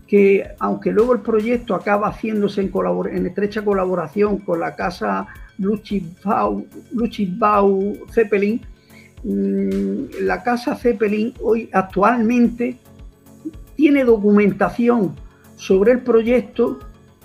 que 0.06 0.46
aunque 0.60 0.92
luego 0.92 1.12
el 1.12 1.20
proyecto 1.20 1.74
acaba 1.74 2.08
haciéndose 2.08 2.60
en, 2.60 3.26
estrecha 3.26 3.64
colaboración 3.64 4.38
con 4.38 4.60
la 4.60 4.76
casa 4.76 5.26
Luchibau, 5.58 6.64
Luchibau 6.92 7.94
Zeppelin, 8.12 8.60
la 9.24 10.42
casa 10.42 10.76
Zeppelin 10.76 11.34
hoy 11.42 11.68
actualmente 11.72 12.78
tiene 13.74 14.04
documentación 14.04 15.14
sobre 15.56 15.92
el 15.92 16.00
proyecto, 16.00 16.78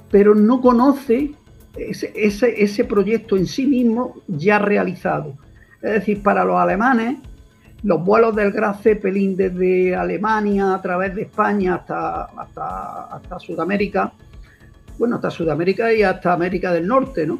pero 0.10 0.36
no 0.36 0.62
conoce 0.62 1.34
ese, 1.78 2.12
ese, 2.16 2.62
ese, 2.62 2.84
proyecto 2.86 3.38
en 3.38 3.46
sí 3.46 3.66
mismo 3.66 4.16
ya 4.28 4.60
realizado. 4.60 5.36
Es 5.82 5.92
decir, 5.92 6.22
para 6.22 6.44
los 6.44 6.58
alemanes, 6.58 7.18
los 7.84 8.04
vuelos 8.04 8.36
del 8.36 8.52
Gran 8.52 8.76
Zeppelin 8.76 9.36
desde 9.36 9.96
Alemania 9.96 10.74
a 10.76 10.82
través 10.82 11.16
de 11.16 11.24
España 11.24 11.76
hasta, 11.76 12.26
hasta, 12.26 13.04
hasta 13.06 13.40
Sudamérica, 13.40 14.14
bueno, 14.98 15.16
hasta 15.16 15.32
Sudamérica 15.32 15.94
y 15.94 16.04
hasta 16.04 16.34
América 16.34 16.72
del 16.74 16.88
Norte, 16.88 17.26
¿no? 17.26 17.40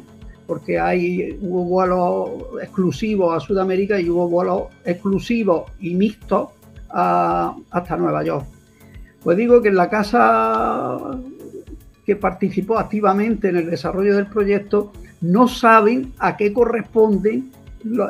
Porque 0.52 0.78
hay, 0.78 1.38
hubo 1.40 1.64
vuelos 1.64 2.60
exclusivos 2.62 3.34
a 3.34 3.40
Sudamérica 3.40 3.98
y 3.98 4.10
hubo 4.10 4.28
vuelos 4.28 4.64
exclusivos 4.84 5.72
y 5.80 5.94
mixtos 5.94 6.50
hasta 6.90 7.96
Nueva 7.96 8.22
York. 8.22 8.44
Pues 9.22 9.38
digo 9.38 9.62
que 9.62 9.70
en 9.70 9.76
la 9.76 9.88
casa 9.88 11.18
que 12.04 12.16
participó 12.16 12.78
activamente 12.78 13.48
en 13.48 13.56
el 13.56 13.70
desarrollo 13.70 14.14
del 14.14 14.26
proyecto 14.26 14.92
no 15.22 15.48
saben 15.48 16.12
a 16.18 16.36
qué 16.36 16.52
corresponden 16.52 17.50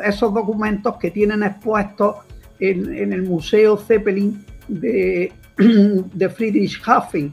esos 0.03 0.35
documentos 0.35 0.97
que 0.97 1.13
tienen 1.13 1.45
expuestos 1.45 2.17
en, 2.59 3.13
el 3.13 3.23
Museo 3.23 3.77
Zeppelin 3.77 4.45
de, 4.67 5.33
de 5.57 6.29
Friedrichshafen. 6.29 7.33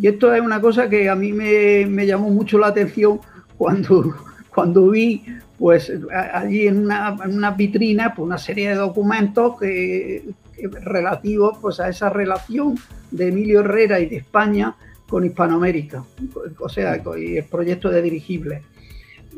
Y 0.00 0.06
esto 0.06 0.32
es 0.32 0.40
una 0.40 0.58
cosa 0.58 0.88
que 0.88 1.10
a 1.10 1.14
mí 1.14 1.34
me 1.34 2.06
llamó 2.06 2.30
mucho 2.30 2.56
la 2.56 2.68
atención 2.68 3.20
cuando, 3.58 4.14
cuando 4.58 4.88
vi 4.88 5.22
pues 5.56 5.92
allí 6.34 6.66
en 6.66 6.78
una, 6.78 7.16
en 7.24 7.36
una 7.36 7.52
vitrina 7.52 8.12
pues, 8.12 8.26
una 8.26 8.38
serie 8.38 8.70
de 8.70 8.74
documentos 8.74 9.56
que, 9.56 10.30
que, 10.52 10.66
relativos 10.66 11.58
pues 11.60 11.78
a 11.78 11.88
esa 11.88 12.10
relación 12.10 12.74
de 13.12 13.28
Emilio 13.28 13.60
Herrera 13.60 14.00
y 14.00 14.06
de 14.06 14.16
España 14.16 14.74
con 15.08 15.24
Hispanoamérica, 15.24 16.02
o 16.58 16.68
sea, 16.68 17.00
y 17.16 17.36
el 17.36 17.44
proyecto 17.44 17.88
de 17.88 18.02
dirigible. 18.02 18.62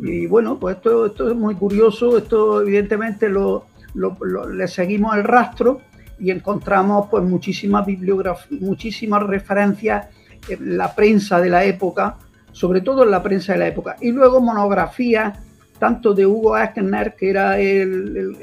Y 0.00 0.24
bueno, 0.26 0.58
pues 0.58 0.76
esto, 0.76 1.04
esto 1.04 1.30
es 1.30 1.36
muy 1.36 1.54
curioso, 1.54 2.16
esto 2.16 2.62
evidentemente 2.62 3.28
lo, 3.28 3.66
lo, 3.92 4.16
lo, 4.22 4.48
le 4.48 4.66
seguimos 4.68 5.14
el 5.18 5.24
rastro 5.24 5.82
y 6.18 6.30
encontramos 6.30 7.08
pues 7.10 7.22
muchísimas 7.24 7.84
bibliografías, 7.84 8.58
muchísimas 8.62 9.22
referencias 9.24 10.06
en 10.48 10.78
la 10.78 10.94
prensa 10.94 11.42
de 11.42 11.50
la 11.50 11.62
época, 11.66 12.16
sobre 12.52 12.80
todo 12.80 13.04
en 13.04 13.10
la 13.10 13.22
prensa 13.22 13.52
de 13.52 13.58
la 13.60 13.68
época, 13.68 13.96
y 14.00 14.10
luego 14.10 14.40
monografías 14.40 15.38
tanto 15.78 16.12
de 16.12 16.26
Hugo 16.26 16.58
Eckner, 16.58 17.14
que 17.16 17.30
era 17.30 17.58
el, 17.58 18.36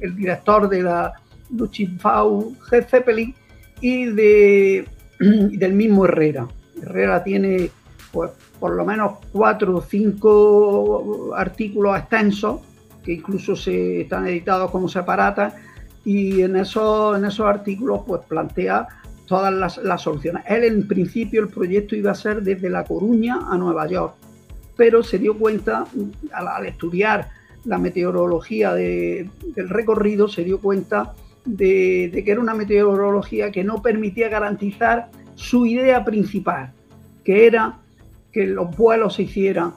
el, 0.00 0.16
director 0.16 0.68
de 0.68 0.82
la 0.82 1.12
Luchifau 1.50 2.54
Zeppelin, 2.88 3.34
y 3.80 4.06
de, 4.06 4.86
del 5.18 5.72
mismo 5.72 6.04
Herrera. 6.04 6.46
Herrera 6.82 7.24
tiene 7.24 7.70
pues, 8.12 8.30
por 8.58 8.72
lo 8.72 8.84
menos 8.84 9.18
cuatro 9.32 9.76
o 9.76 9.82
cinco 9.82 11.32
artículos 11.36 11.98
extensos 11.98 12.60
que 13.04 13.14
incluso 13.14 13.56
se 13.56 14.02
están 14.02 14.26
editados 14.26 14.70
como 14.70 14.88
separatas 14.88 15.54
y 16.04 16.42
en 16.42 16.56
esos, 16.56 17.16
en 17.16 17.24
esos 17.24 17.46
artículos 17.46 18.02
pues 18.06 18.22
plantea 18.28 18.86
todas 19.30 19.78
las, 19.80 20.02
soluciones. 20.02 20.42
Él 20.48 20.64
en 20.64 20.88
principio 20.88 21.40
el 21.40 21.46
proyecto 21.46 21.94
iba 21.94 22.10
a 22.10 22.16
ser 22.16 22.42
desde 22.42 22.68
La 22.68 22.82
Coruña 22.82 23.38
a 23.48 23.56
Nueva 23.56 23.86
York, 23.86 24.14
pero 24.76 25.04
se 25.04 25.20
dio 25.20 25.38
cuenta 25.38 25.86
al, 26.32 26.66
estudiar 26.66 27.28
la 27.64 27.78
meteorología 27.78 28.74
del 28.74 29.30
recorrido, 29.68 30.26
se 30.26 30.42
dio 30.42 30.58
cuenta 30.58 31.14
de, 31.44 32.10
que 32.24 32.28
era 32.28 32.40
una 32.40 32.54
meteorología 32.54 33.52
que 33.52 33.62
no 33.62 33.80
permitía 33.80 34.28
garantizar 34.28 35.10
su 35.36 35.64
idea 35.64 36.04
principal, 36.04 36.72
que 37.22 37.46
era 37.46 37.78
que 38.32 38.48
los 38.48 38.76
vuelos 38.76 39.14
se 39.14 39.22
hicieran 39.22 39.74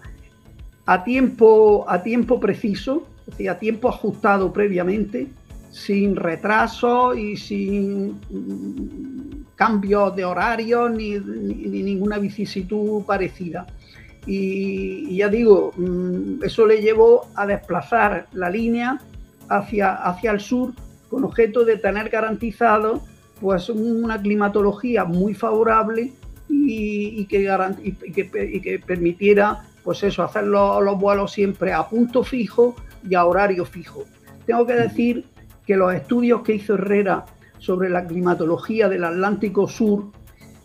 a 0.88 1.04
tiempo, 1.04 1.86
a 1.88 2.02
tiempo 2.02 2.40
preciso, 2.40 3.06
a 3.48 3.60
tiempo 3.60 3.88
ajustado 3.88 4.52
previamente, 4.52 5.28
sin 5.70 6.16
retraso 6.16 7.14
y 7.14 7.38
sin 7.38 8.16
cambios 9.64 10.14
de 10.14 10.26
horario 10.26 10.90
ni, 10.90 11.18
ninguna 11.18 12.18
vicisitud 12.18 13.04
parecida. 13.06 13.66
Y, 14.26 15.16
ya 15.16 15.30
digo, 15.30 15.72
mm, 15.78 16.44
eso 16.44 16.66
le 16.66 16.82
llevó 16.82 17.28
a 17.36 17.46
desplazar 17.46 18.28
la 18.34 18.50
línea 18.50 19.00
hacia, 19.48 19.94
hacia 19.94 20.32
el 20.32 20.42
sur 20.42 20.74
con 21.10 21.24
objeto 21.24 21.64
de 21.64 21.78
tener 21.78 22.10
garantizado 22.10 23.02
pues 23.40 23.70
una 23.70 24.22
climatología 24.22 25.06
muy 25.06 25.34
favorable 25.34 26.12
y, 26.50 27.26
que, 27.26 27.40
que, 28.14 28.80
permitiera 28.86 29.64
pues 29.84 30.04
eso, 30.04 30.24
hacer 30.24 30.44
los 30.46 30.98
vuelos 30.98 31.32
siempre 31.32 31.72
a 31.72 31.88
punto 31.88 32.24
fijo 32.24 32.76
y 33.08 33.16
a 33.16 33.26
horario 33.26 33.66
fijo. 33.66 34.04
Tengo 34.46 34.66
que 34.66 34.74
decir 34.74 35.26
que 35.66 35.78
los 35.78 35.94
estudios 35.94 36.42
que 36.42 36.56
hizo 36.56 36.74
Herrera 36.74 37.26
sobre 37.64 37.90
la 37.90 38.06
climatología 38.06 38.90
del 38.90 39.06
Atlántico 39.06 39.70
Sur 39.70 40.12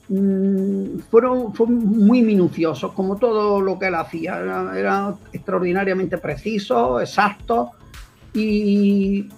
mm, 0.08 0.98
fueron, 1.08 1.52
muy 1.68 2.22
minuciosos, 2.22 2.92
como 2.92 3.16
todo 3.16 3.60
lo 3.60 3.78
que 3.78 3.86
él 3.86 3.94
hacía. 3.94 4.40
Eran 4.74 5.14
extraordinariamente 5.32 6.18
precisos, 6.18 7.00
exactos 7.00 7.68
y, 8.34 9.28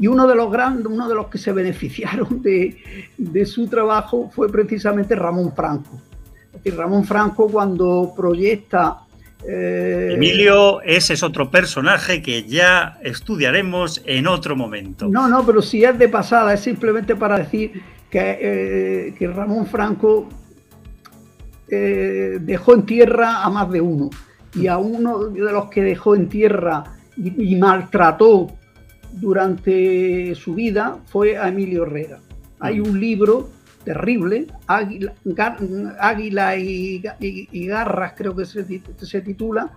uno 0.00 0.26
de 0.26 0.34
los 0.34 0.50
grandes, 0.50 0.86
uno 0.86 1.08
de 1.08 1.14
los 1.14 1.28
que 1.28 1.38
se 1.38 1.52
beneficiaron 1.52 2.42
de, 2.42 2.76
de, 3.16 3.46
su 3.46 3.68
trabajo 3.68 4.28
fue 4.34 4.50
precisamente 4.50 5.14
Ramón 5.14 5.52
Franco. 5.54 6.00
Ramón 6.64 7.04
Franco 7.04 7.48
cuando 7.48 8.12
proyecta 8.16 9.06
eh, 9.46 10.12
Emilio, 10.14 10.80
ese 10.82 11.14
es 11.14 11.22
otro 11.22 11.50
personaje 11.50 12.22
que 12.22 12.44
ya 12.44 12.98
estudiaremos 13.02 14.02
en 14.04 14.26
otro 14.26 14.56
momento. 14.56 15.08
No, 15.08 15.28
no, 15.28 15.46
pero 15.46 15.62
si 15.62 15.84
es 15.84 15.98
de 15.98 16.08
pasada, 16.08 16.54
es 16.54 16.60
simplemente 16.60 17.14
para 17.14 17.38
decir 17.38 17.80
que, 18.10 19.14
eh, 19.20 19.28
Ramón 19.28 19.66
Franco 19.66 20.28
eh, 21.68 22.38
dejó 22.40 22.74
en 22.74 22.86
tierra 22.86 23.44
a 23.44 23.50
más 23.50 23.70
de 23.70 23.80
uno. 23.80 24.10
Y 24.54 24.66
a 24.66 24.78
uno 24.78 25.26
de 25.26 25.52
los 25.52 25.66
que 25.66 25.82
dejó 25.82 26.14
en 26.14 26.28
tierra 26.28 26.84
y 27.16 27.56
maltrató 27.56 28.48
durante 29.12 30.34
su 30.34 30.54
vida 30.54 30.98
fue 31.06 31.36
a 31.36 31.48
Emilio 31.48 31.82
Herrera. 31.84 32.20
Hay 32.60 32.80
un 32.80 32.98
libro 32.98 33.50
terrible, 33.88 34.46
Águila, 34.66 36.56
y, 36.58 37.66
Garras 37.66 38.12
creo 38.18 38.36
que 38.36 38.44
se, 38.44 38.82
se, 39.00 39.20
titula, 39.22 39.70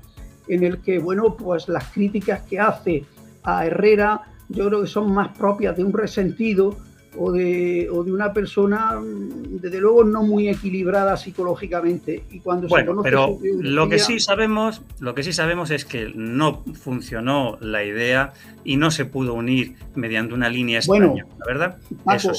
en 0.50 0.65
el 0.65 0.82
que, 0.82 1.00
bueno, 1.00 1.38
pues 1.38 1.69
las 1.69 1.86
críticas 1.93 2.41
que 2.41 2.60
hace 2.60 3.06
a 3.43 3.65
Herrera 3.65 4.24
yo 4.50 4.67
creo 4.67 4.82
que 4.82 4.88
son 4.88 5.13
más 5.13 5.30
propias 5.38 5.78
de 5.78 5.86
un 5.86 5.93
resentido 5.93 6.76
o 7.17 7.32
de, 7.32 7.89
o 7.91 8.04
de 8.04 8.12
una 8.12 8.32
persona, 8.32 9.00
desde 9.02 9.80
luego, 9.80 10.04
no 10.04 10.24
muy 10.24 10.47
equilibrada 10.50 11.17
psicológicamente. 11.17 12.24
Y 12.32 12.39
cuando 12.39 12.67
bueno, 12.67 13.02
pero 13.04 13.38
lo 13.41 13.89
que 13.89 14.00
sí 14.00 14.19
sabemos, 14.19 14.82
lo 15.00 15.13
que 15.13 15.24
sí 15.24 15.34
sabemos 15.34 15.71
es 15.71 15.86
que 15.86 16.12
no 16.15 16.63
funcionó 16.74 17.58
la 17.60 17.84
idea 17.84 18.34
y 18.63 18.78
no 18.78 18.91
se 18.91 19.06
pudo 19.06 19.34
unir 19.34 19.76
mediante 19.95 20.34
una 20.34 20.50
línea 20.50 20.80
española, 20.80 21.26
¿verdad? 21.45 21.78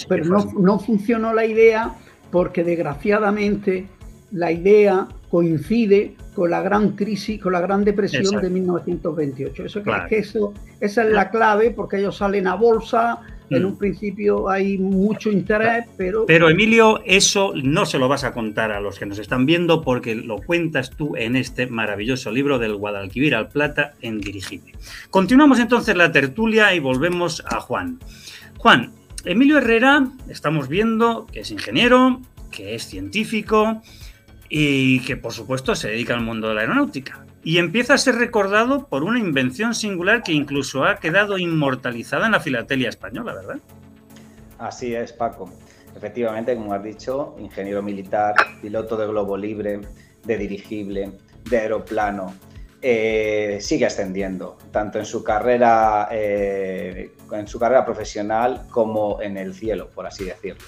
pero 0.08 0.24
no, 0.24 0.52
no 0.58 0.78
funcionó 0.78 1.34
la 1.34 1.44
idea 1.44 1.94
porque 2.30 2.64
desgraciadamente 2.64 3.86
la 4.30 4.50
idea 4.50 5.06
coincide 5.30 6.14
con 6.34 6.50
la 6.50 6.62
gran 6.62 6.90
crisis, 6.90 7.40
con 7.40 7.52
la 7.52 7.60
gran 7.60 7.84
depresión 7.84 8.40
de 8.40 8.50
1928. 8.50 9.64
Eso, 9.64 9.82
que 10.08 10.18
eso, 10.18 10.54
esa 10.80 11.04
es 11.04 11.10
la 11.10 11.30
clave 11.30 11.70
porque 11.70 11.98
ellos 11.98 12.16
salen 12.16 12.46
a 12.46 12.54
bolsa, 12.54 13.20
en 13.56 13.64
un 13.64 13.72
mm. 13.72 13.78
principio 13.78 14.48
hay 14.48 14.78
mucho 14.78 15.30
interés, 15.30 15.86
pero... 15.96 16.26
Pero 16.26 16.48
Emilio, 16.48 17.02
eso 17.04 17.52
no 17.54 17.86
se 17.86 17.98
lo 17.98 18.08
vas 18.08 18.24
a 18.24 18.32
contar 18.32 18.72
a 18.72 18.80
los 18.80 18.98
que 18.98 19.06
nos 19.06 19.18
están 19.18 19.46
viendo 19.46 19.82
porque 19.82 20.14
lo 20.14 20.38
cuentas 20.38 20.90
tú 20.90 21.16
en 21.16 21.36
este 21.36 21.66
maravilloso 21.66 22.30
libro 22.30 22.58
del 22.58 22.76
Guadalquivir 22.76 23.34
al 23.34 23.48
Plata 23.48 23.94
en 24.00 24.20
Dirigible. 24.20 24.72
Continuamos 25.10 25.58
entonces 25.58 25.96
la 25.96 26.12
tertulia 26.12 26.74
y 26.74 26.78
volvemos 26.78 27.42
a 27.46 27.60
Juan. 27.60 27.98
Juan, 28.58 28.92
Emilio 29.24 29.58
Herrera, 29.58 30.08
estamos 30.28 30.68
viendo 30.68 31.26
que 31.32 31.40
es 31.40 31.50
ingeniero, 31.50 32.20
que 32.50 32.74
es 32.74 32.86
científico 32.86 33.82
y 34.48 35.00
que 35.00 35.16
por 35.16 35.32
supuesto 35.32 35.74
se 35.74 35.88
dedica 35.88 36.14
al 36.14 36.22
mundo 36.22 36.48
de 36.48 36.54
la 36.54 36.60
aeronáutica 36.62 37.21
y 37.44 37.58
empieza 37.58 37.94
a 37.94 37.98
ser 37.98 38.16
recordado 38.16 38.86
por 38.86 39.02
una 39.02 39.18
invención 39.18 39.74
singular 39.74 40.22
que 40.22 40.32
incluso 40.32 40.84
ha 40.84 40.96
quedado 40.98 41.38
inmortalizada 41.38 42.26
en 42.26 42.32
la 42.32 42.40
filatelia 42.40 42.88
española, 42.88 43.34
¿verdad? 43.34 43.56
Así 44.58 44.94
es, 44.94 45.12
Paco. 45.12 45.50
Efectivamente, 45.96 46.54
como 46.54 46.72
has 46.72 46.82
dicho, 46.82 47.36
ingeniero 47.38 47.82
militar, 47.82 48.34
piloto 48.60 48.96
de 48.96 49.06
globo 49.06 49.36
libre, 49.36 49.80
de 50.24 50.38
dirigible, 50.38 51.12
de 51.50 51.58
aeroplano, 51.58 52.34
eh, 52.80 53.58
sigue 53.60 53.86
ascendiendo, 53.86 54.58
tanto 54.70 54.98
en 54.98 55.04
su 55.04 55.22
carrera, 55.22 56.08
eh, 56.10 57.12
en 57.32 57.46
su 57.46 57.58
carrera 57.58 57.84
profesional 57.84 58.66
como 58.70 59.20
en 59.20 59.36
el 59.36 59.54
cielo, 59.54 59.88
por 59.90 60.06
así 60.06 60.24
decirlo. 60.24 60.62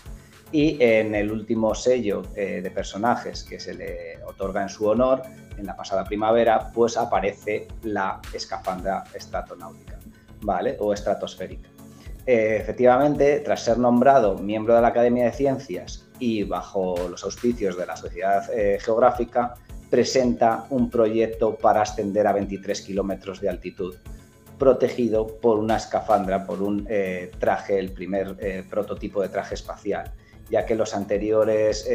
Y 0.53 0.77
en 0.81 1.15
el 1.17 1.33
último 1.33 1.75
sello 1.75 2.23
eh, 2.37 2.61
de 2.63 2.71
personajes 2.71 3.43
que 3.43 3.59
se 3.59 3.75
le 3.75 4.23
otorga 4.25 4.63
en 4.63 4.69
su 4.69 4.87
honor, 4.87 5.23
en 5.59 5.67
la 5.67 5.77
pasada 5.77 6.05
primavera, 6.05 6.71
pues 6.73 6.97
aparece 6.97 7.69
la 7.83 8.21
escafandra 8.33 9.05
estratonáutica, 9.15 9.99
¿vale? 10.41 10.77
O 10.81 10.93
estratosférica. 10.93 11.69
Eh, 12.27 12.57
efectivamente, 12.61 13.41
tras 13.41 13.63
ser 13.63 13.79
nombrado 13.79 14.39
miembro 14.39 14.75
de 14.75 14.81
la 14.81 14.89
Academia 14.89 15.27
de 15.27 15.33
Ciencias 15.33 16.07
y 16.19 16.43
bajo 16.45 16.97
los 17.11 17.23
auspicios 17.25 17.77
de 17.77 17.87
la 17.87 17.97
Sociedad 17.97 18.49
eh, 18.53 18.79
Geográfica, 18.81 19.55
presenta 19.91 20.65
un 20.71 20.89
proyecto 20.89 21.55
para 21.57 21.83
ascender 21.83 22.27
a 22.27 22.33
23 22.33 22.81
kilómetros 22.81 23.41
de 23.41 23.51
altitud, 23.51 23.95
protegido 24.59 25.27
por 25.27 25.59
una 25.59 25.77
escafandra, 25.77 26.47
por 26.47 26.63
un 26.63 26.87
eh, 26.89 27.31
traje, 27.39 27.79
el 27.79 27.93
primer 27.93 28.65
prototipo 28.71 29.21
de 29.21 29.29
traje 29.29 29.55
espacial, 29.55 30.11
ya 30.51 30.67
que 30.67 30.75
los 30.75 30.95
anteriores 30.95 31.89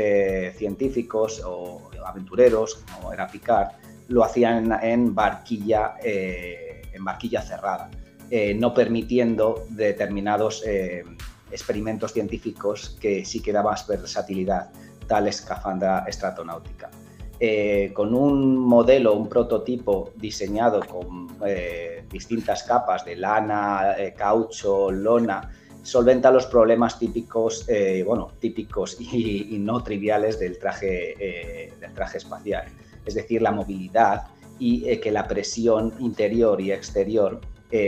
científicos 0.57 1.41
o 1.45 1.89
aventureros, 2.05 2.83
como 2.95 3.13
era 3.13 3.27
Picard, 3.27 3.69
lo 4.09 4.23
hacían 4.23 4.71
en 4.83 5.15
barquilla, 5.15 5.95
eh, 6.03 6.81
en 6.91 7.05
barquilla 7.05 7.41
cerrada, 7.41 7.89
eh, 8.29 8.53
no 8.53 8.73
permitiendo 8.73 9.65
determinados 9.69 10.63
eh, 10.65 11.03
experimentos 11.51 12.13
científicos 12.13 12.97
que 12.99 13.23
sí 13.23 13.41
que 13.41 13.53
daban 13.53 13.77
versatilidad, 13.87 14.71
tal 15.07 15.27
escafandra 15.27 16.05
estratonáutica. 16.07 16.89
con 17.93 18.13
un 18.13 18.57
modelo, 18.57 19.13
un 19.13 19.29
prototipo 19.29 20.11
diseñado 20.17 20.81
con 20.81 21.29
distintas 22.11 22.63
capas 22.63 23.05
de 23.05 23.15
lana, 23.15 23.95
caucho, 24.17 24.91
lona, 24.91 25.49
solventa 25.83 26.31
los 26.31 26.45
problemas 26.45 26.99
típicos, 26.99 27.65
eh, 27.67 28.03
bueno, 28.05 28.31
típicos 28.39 28.97
y, 28.99 29.57
no 29.59 29.83
triviales 29.83 30.39
del 30.39 30.57
traje, 30.57 31.15
eh, 31.19 31.73
del 31.79 31.93
traje 31.93 32.17
espacial, 32.17 32.65
es 33.05 33.13
decir, 33.15 33.41
la 33.41 33.51
movilidad 33.51 34.27
y 34.59 34.87
eh, 34.89 34.99
que 34.99 35.11
la 35.11 35.27
presión 35.27 35.93
interior 35.99 36.59
y 36.61 36.71
exterior 36.71 37.39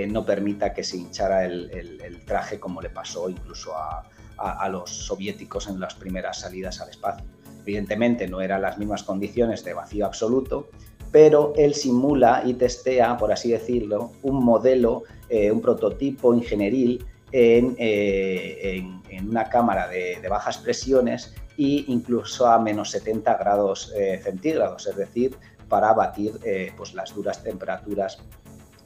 no 0.09 0.23
permita 0.23 0.75
que 0.75 0.83
se 0.83 0.97
hinchara 0.97 1.43
el, 1.43 2.21
traje 2.27 2.59
como 2.59 2.83
le 2.83 2.91
pasó 2.91 3.27
incluso 3.27 3.73
a, 3.75 4.69
los 4.69 4.91
soviéticos 4.91 5.67
en 5.67 5.79
las 5.79 5.95
primeras 5.95 6.41
salidas 6.41 6.79
al 6.81 6.89
espacio. 6.91 7.25
Evidentemente 7.63 8.27
no 8.27 8.41
eran 8.41 8.61
las 8.61 8.77
mismas 8.77 9.01
condiciones 9.01 9.63
de 9.63 9.73
vacío 9.73 10.05
absoluto, 10.05 10.69
pero 11.11 11.53
él 11.57 11.73
simula 11.73 12.43
y 12.45 12.53
testea, 12.53 13.17
por 13.17 13.31
así 13.31 13.51
decirlo, 13.51 14.11
un 14.21 14.45
modelo, 14.45 15.01
un 15.31 15.61
prototipo 15.61 16.31
ingenieril 16.35 17.03
eh, 17.31 18.83
en, 19.09 19.29
una 19.29 19.49
cámara 19.49 19.87
de, 19.87 20.19
bajas 20.29 20.57
presiones 20.57 21.33
e 21.57 21.85
incluso 21.87 22.47
a 22.47 22.59
menos 22.59 22.91
70 22.91 23.37
grados 23.37 23.93
centígrados, 24.23 24.87
es 24.87 24.95
decir, 24.95 25.37
para 25.69 25.93
batir 25.93 26.33
pues 26.75 26.93
las 26.93 27.13
duras 27.13 27.43
temperaturas 27.43 28.17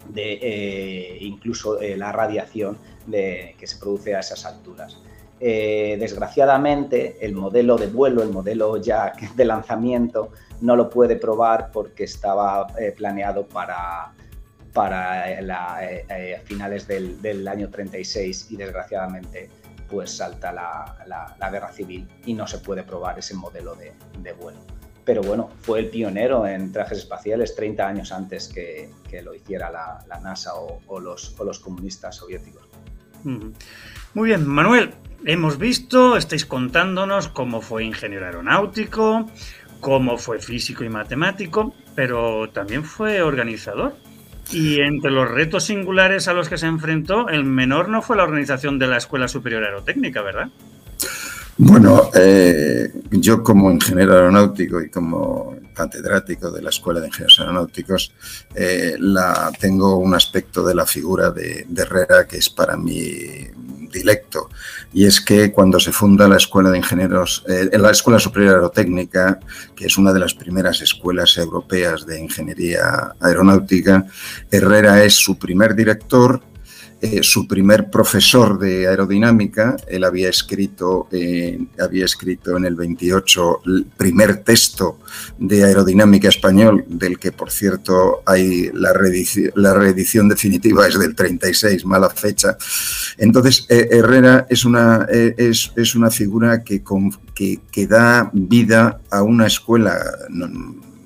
de 0.09 0.39
eh, 0.41 1.17
incluso 1.21 1.79
eh, 1.81 1.97
la 1.97 2.11
radiación 2.11 2.77
de, 3.07 3.55
que 3.57 3.67
se 3.67 3.77
produce 3.77 4.15
a 4.15 4.19
esas 4.19 4.45
alturas. 4.45 4.97
Eh, 5.39 5.97
desgraciadamente, 5.99 7.17
el 7.21 7.33
modelo 7.33 7.75
de 7.77 7.87
vuelo, 7.87 8.23
el 8.23 8.29
modelo 8.29 8.77
ya 8.77 9.13
de 9.35 9.45
lanzamiento, 9.45 10.31
no 10.61 10.75
lo 10.75 10.89
puede 10.89 11.17
probar 11.17 11.71
porque 11.71 12.05
estaba 12.05 12.67
planeado 12.95 13.45
para, 13.45 14.13
para 14.75 15.25
finales 16.43 16.87
del, 16.87 17.47
año 17.47 17.69
36 17.71 18.51
y 18.51 18.57
desgraciadamente 18.57 19.49
pues 19.89 20.17
salta 20.17 20.51
la, 20.51 21.49
guerra 21.51 21.71
civil 21.71 22.07
y 22.25 22.33
no 22.35 22.45
se 22.45 22.59
puede 22.59 22.83
probar 22.83 23.17
ese 23.17 23.33
modelo 23.33 23.75
de 23.75 24.33
vuelo 24.33 24.59
pero 25.05 25.21
bueno, 25.21 25.51
fue 25.61 25.79
el 25.79 25.89
pionero 25.89 26.47
en 26.47 26.71
trajes 26.71 26.97
espaciales 26.97 27.55
30 27.55 27.87
años 27.87 28.11
antes 28.11 28.49
que, 28.49 28.89
lo 29.23 29.33
hiciera 29.33 29.71
la, 29.71 30.19
NASA 30.21 30.51
o, 30.55 30.99
los, 30.99 31.35
los, 31.39 31.59
comunistas 31.59 32.17
soviéticos. 32.17 32.63
Muy 33.23 34.27
bien, 34.27 34.45
Manuel, 34.45 34.93
hemos 35.23 35.57
visto, 35.57 36.17
estáis 36.17 36.45
contándonos 36.45 37.29
cómo 37.29 37.61
fue 37.61 37.85
ingeniero 37.85 38.25
aeronáutico, 38.25 39.29
cómo 39.79 40.17
fue 40.17 40.39
físico 40.39 40.83
y 40.83 40.89
matemático, 40.89 41.73
pero 41.95 42.49
también 42.49 42.83
fue 42.83 43.21
organizador. 43.21 43.95
Y 44.51 44.79
entre 44.81 45.11
los 45.11 45.29
retos 45.29 45.65
singulares 45.65 46.27
a 46.27 46.33
los 46.33 46.49
que 46.49 46.57
se 46.57 46.67
enfrentó, 46.67 47.29
el 47.29 47.43
menor 47.43 47.89
no 47.89 48.01
fue 48.01 48.15
la 48.15 48.23
organización 48.23 48.79
de 48.79 48.87
la 48.87 48.97
Escuela 48.97 49.27
Superior 49.27 49.63
Aerotécnica, 49.63 50.21
¿verdad? 50.21 50.49
Bueno, 51.57 52.09
eh, 52.13 52.91
yo 53.11 53.41
como 53.41 53.71
ingeniero 53.71 54.13
aeronáutico 54.13 54.81
y 54.81 54.89
como 54.89 55.55
catedrático 55.73 56.51
de 56.51 56.61
la 56.61 56.69
Escuela 56.69 56.99
de 56.99 57.07
Ingenieros 57.07 57.39
Aeronáuticos, 57.39 58.11
eh, 58.53 58.95
la, 58.99 59.53
tengo 59.57 59.95
un 59.95 60.13
aspecto 60.13 60.65
de 60.65 60.75
la 60.75 60.85
figura 60.85 61.31
de, 61.31 61.65
Herrera 61.77 62.27
que 62.27 62.37
es 62.37 62.49
para 62.49 62.75
mí 62.75 63.47
directo. 63.89 64.49
Y 64.93 65.05
es 65.05 65.21
que 65.21 65.53
cuando 65.53 65.79
se 65.79 65.93
funda 65.93 66.27
la 66.27 66.35
Escuela 66.35 66.71
de 66.71 66.77
Ingenieros, 66.77 67.45
eh, 67.47 67.69
la 67.77 67.91
Escuela 67.91 68.19
Superior 68.19 68.55
Aerotécnica, 68.55 69.39
que 69.77 69.85
es 69.85 69.97
una 69.97 70.11
de 70.11 70.19
las 70.19 70.33
primeras 70.33 70.81
escuelas 70.81 71.37
europeas 71.37 72.05
de 72.05 72.19
ingeniería 72.19 73.13
aeronáutica, 73.21 74.05
Herrera 74.51 75.05
es 75.05 75.13
su 75.13 75.37
primer 75.39 75.73
director 75.73 76.41
eh, 77.01 77.23
su 77.23 77.45
primer 77.45 77.89
profesor 77.89 78.57
de 78.57 78.87
aerodinámica, 78.87 79.75
él 79.87 80.05
había 80.05 80.29
escrito, 80.29 81.07
eh, 81.11 81.59
había 81.77 82.05
escrito 82.05 82.55
en 82.55 82.65
el 82.65 82.75
28 82.75 83.61
el 83.65 83.85
primer 83.97 84.37
texto 84.37 84.99
de 85.37 85.65
aerodinámica 85.65 86.29
español, 86.29 86.85
del 86.87 87.19
que 87.19 87.33
por 87.33 87.51
cierto 87.51 88.23
hay 88.25 88.69
la 88.73 88.93
reedición, 88.93 89.51
la 89.55 89.73
definitiva 89.73 90.87
es 90.87 90.97
del 90.97 91.15
36, 91.15 91.85
mala 91.85 92.09
fecha. 92.09 92.57
Entonces, 93.17 93.65
eh, 93.69 93.89
Herrera 93.91 94.47
es 94.49 94.63
una, 94.63 95.05
es, 95.09 95.73
es, 95.75 95.95
una 95.95 96.09
figura 96.09 96.63
que, 96.63 96.81
que 97.71 97.87
da 97.87 98.29
vida 98.33 99.01
a 99.11 99.21
una 99.21 99.47
escuela 99.47 99.97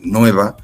nueva 0.01 0.55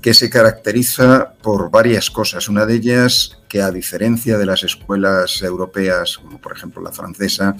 que 0.00 0.14
se 0.14 0.30
caracteriza 0.30 1.32
por 1.42 1.70
varias 1.70 2.10
cosas. 2.10 2.48
Una 2.48 2.64
de 2.66 2.74
ellas, 2.74 3.38
que 3.48 3.62
a 3.62 3.70
diferencia 3.70 4.38
de 4.38 4.46
las 4.46 4.62
escuelas 4.62 5.42
europeas, 5.42 6.18
como 6.18 6.40
por 6.40 6.56
ejemplo 6.56 6.82
la 6.82 6.92
francesa, 6.92 7.56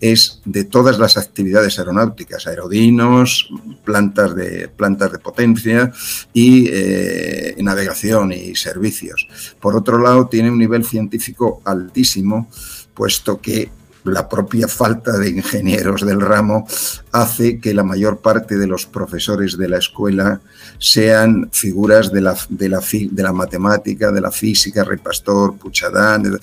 es 0.00 0.40
de 0.44 0.64
todas 0.64 0.98
las 0.98 1.16
actividades 1.16 1.78
aeronáuticas, 1.78 2.46
aerodinos, 2.46 3.50
plantas 3.84 4.34
de, 4.34 4.68
plantas 4.68 5.12
de 5.12 5.18
potencia 5.18 5.92
y 6.32 6.68
eh, 6.70 7.56
navegación 7.58 8.32
y 8.32 8.54
servicios. 8.54 9.28
Por 9.60 9.76
otro 9.76 9.98
lado, 9.98 10.28
tiene 10.28 10.50
un 10.50 10.58
nivel 10.58 10.84
científico 10.84 11.60
altísimo, 11.64 12.48
puesto 12.94 13.40
que 13.40 13.70
la 14.04 14.28
propia 14.28 14.68
falta 14.68 15.18
de 15.18 15.30
ingenieros 15.30 16.06
del 16.06 16.20
ramo 16.20 16.66
hace 17.12 17.58
que 17.58 17.74
la 17.74 17.84
mayor 17.84 18.20
parte 18.20 18.56
de 18.56 18.66
los 18.66 18.86
profesores 18.86 19.58
de 19.58 19.68
la 19.68 19.78
escuela 19.78 20.40
sean 20.78 21.50
figuras 21.52 22.12
de 22.12 22.20
la, 22.22 22.36
de 22.48 22.68
la, 22.68 22.80
de 22.80 23.22
la 23.22 23.32
matemática, 23.32 24.10
de 24.10 24.20
la 24.20 24.30
física, 24.30 24.84
Rey 24.84 24.98
Pastor, 24.98 25.56
Puchadán, 25.56 26.38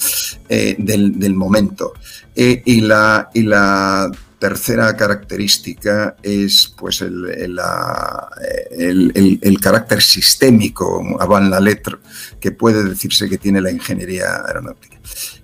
eh, 0.49 0.75
del, 0.77 1.33
momento. 1.33 1.93
Eh, 2.35 2.61
y, 2.65 2.81
la, 2.81 3.29
y 3.33 3.43
la 3.43 4.11
tercera 4.39 4.95
característica 4.95 6.15
es 6.21 6.73
pues 6.77 7.01
el, 7.01 7.25
el, 7.25 9.39
el, 9.41 9.59
carácter 9.59 10.01
sistémico, 10.01 11.17
avant 11.19 11.49
la 11.49 11.59
letra, 11.59 11.97
que 12.39 12.51
puede 12.51 12.83
decirse 12.83 13.27
que 13.27 13.39
tiene 13.39 13.61
la 13.61 13.71
ingeniería 13.71 14.43
aeronáutica. 14.45 14.96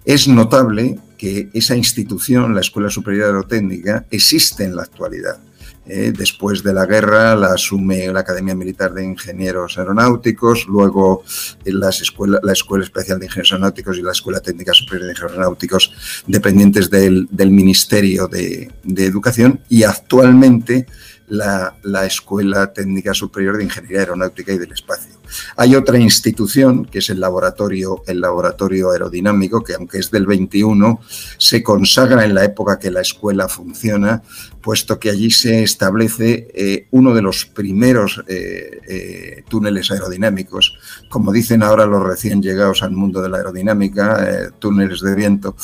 Es 0.05 0.27
notable 0.27 0.99
que 1.17 1.49
esa 1.53 1.75
institución, 1.75 2.53
la 2.53 2.61
Escuela 2.61 2.89
Superior 2.89 3.27
Aerotécnica, 3.27 4.05
existe 4.11 4.63
en 4.63 4.75
la 4.75 4.83
actualidad. 4.83 5.39
Eh, 5.85 6.13
después 6.17 6.63
de 6.63 6.73
la 6.73 6.85
guerra 6.85 7.35
la 7.35 7.53
asume 7.53 8.07
la 8.07 8.21
Academia 8.21 8.55
Militar 8.55 8.93
de 8.93 9.03
Ingenieros 9.03 9.77
Aeronáuticos, 9.77 10.65
luego 10.65 11.23
las 11.65 12.01
escuela, 12.01 12.39
la 12.41 12.53
Escuela 12.53 12.85
Especial 12.85 13.19
de 13.19 13.25
Ingenieros 13.25 13.51
Aeronáuticos 13.51 13.97
y 13.97 14.01
la 14.01 14.13
Escuela 14.13 14.39
Técnica 14.39 14.73
Superior 14.73 15.07
de 15.07 15.11
Ingenieros 15.11 15.31
Aeronáuticos, 15.33 16.23
dependientes 16.25 16.89
del, 16.89 17.27
Ministerio 17.51 18.29
de, 18.29 18.71
de 18.83 19.05
Educación, 19.05 19.59
y 19.67 19.83
actualmente 19.83 20.87
la, 21.27 21.75
la, 21.83 22.05
Escuela 22.05 22.71
Técnica 22.71 23.13
Superior 23.13 23.57
de 23.57 23.65
Ingeniería 23.65 23.99
Aeronáutica 23.99 24.53
y 24.53 24.57
del 24.57 24.71
Espacio. 24.71 25.22
Hay 25.55 25.75
otra 25.75 25.97
institución, 25.97 26.85
que 26.85 26.99
es 26.99 27.09
el 27.09 27.19
laboratorio, 27.19 28.03
el 28.07 28.21
laboratorio 28.21 28.91
aerodinámico, 28.91 29.63
que 29.63 29.75
aunque 29.75 29.99
es 29.99 30.11
del 30.11 30.25
21, 30.25 30.99
se 31.37 31.63
consagra 31.63 32.25
en 32.25 32.33
la 32.33 32.43
época 32.43 32.79
que 32.79 32.91
la 32.91 33.01
escuela 33.01 33.47
funciona, 33.47 34.23
puesto 34.63 34.97
que 34.97 35.09
allí 35.09 35.29
se 35.29 35.61
establece 35.61 36.47
eh, 36.55 36.87
uno 36.91 37.13
de 37.13 37.21
los 37.21 37.45
primeros 37.45 38.23
eh, 38.27 38.79
eh, 38.87 39.43
túneles 39.49 39.91
aerodinámicos, 39.91 40.79
como 41.09 41.33
dicen 41.33 41.61
ahora 41.61 41.85
los 41.85 42.01
recién 42.01 42.41
llegados 42.41 42.81
al 42.81 42.91
mundo 42.91 43.21
de 43.21 43.29
la 43.29 43.37
aerodinámica, 43.37 44.51
túneles 44.59 45.01
de 45.01 45.15
viento, 45.15 45.55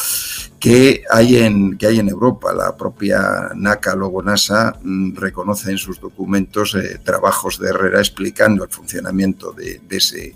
que 0.59 1.03
hay, 1.09 1.37
en, 1.37 1.77
que 1.77 1.87
hay 1.87 1.99
en 1.99 2.09
Europa. 2.09 2.53
La 2.53 2.75
propia 2.75 3.49
NACA, 3.55 3.95
luego 3.95 4.21
NASA, 4.21 4.77
mm, 4.83 5.15
reconoce 5.15 5.71
en 5.71 5.77
sus 5.77 6.01
documentos 6.01 6.75
trabajos 7.03 7.57
de 7.57 7.69
Herrera 7.69 7.99
explicando 7.99 8.65
el 8.65 8.69
funcionamiento 8.69 9.53
de, 9.59 9.97
ese, 9.97 10.35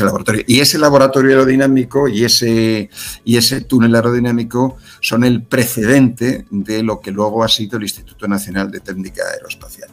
laboratorio. 0.00 0.42
Y 0.46 0.60
ese 0.60 0.78
laboratorio 0.78 1.30
aerodinámico 1.30 2.08
y 2.08 2.24
ese, 2.24 2.90
y 3.24 3.36
ese 3.36 3.60
túnel 3.60 3.94
aerodinámico 3.94 4.76
son 5.00 5.24
el 5.24 5.42
precedente 5.42 6.46
de 6.50 6.82
lo 6.82 7.00
que 7.00 7.10
luego 7.10 7.44
ha 7.44 7.48
sido 7.48 7.76
el 7.76 7.84
Instituto 7.84 8.26
Nacional 8.26 8.70
de 8.70 8.80
Técnica 8.80 9.22
Aeroespacial. 9.32 9.90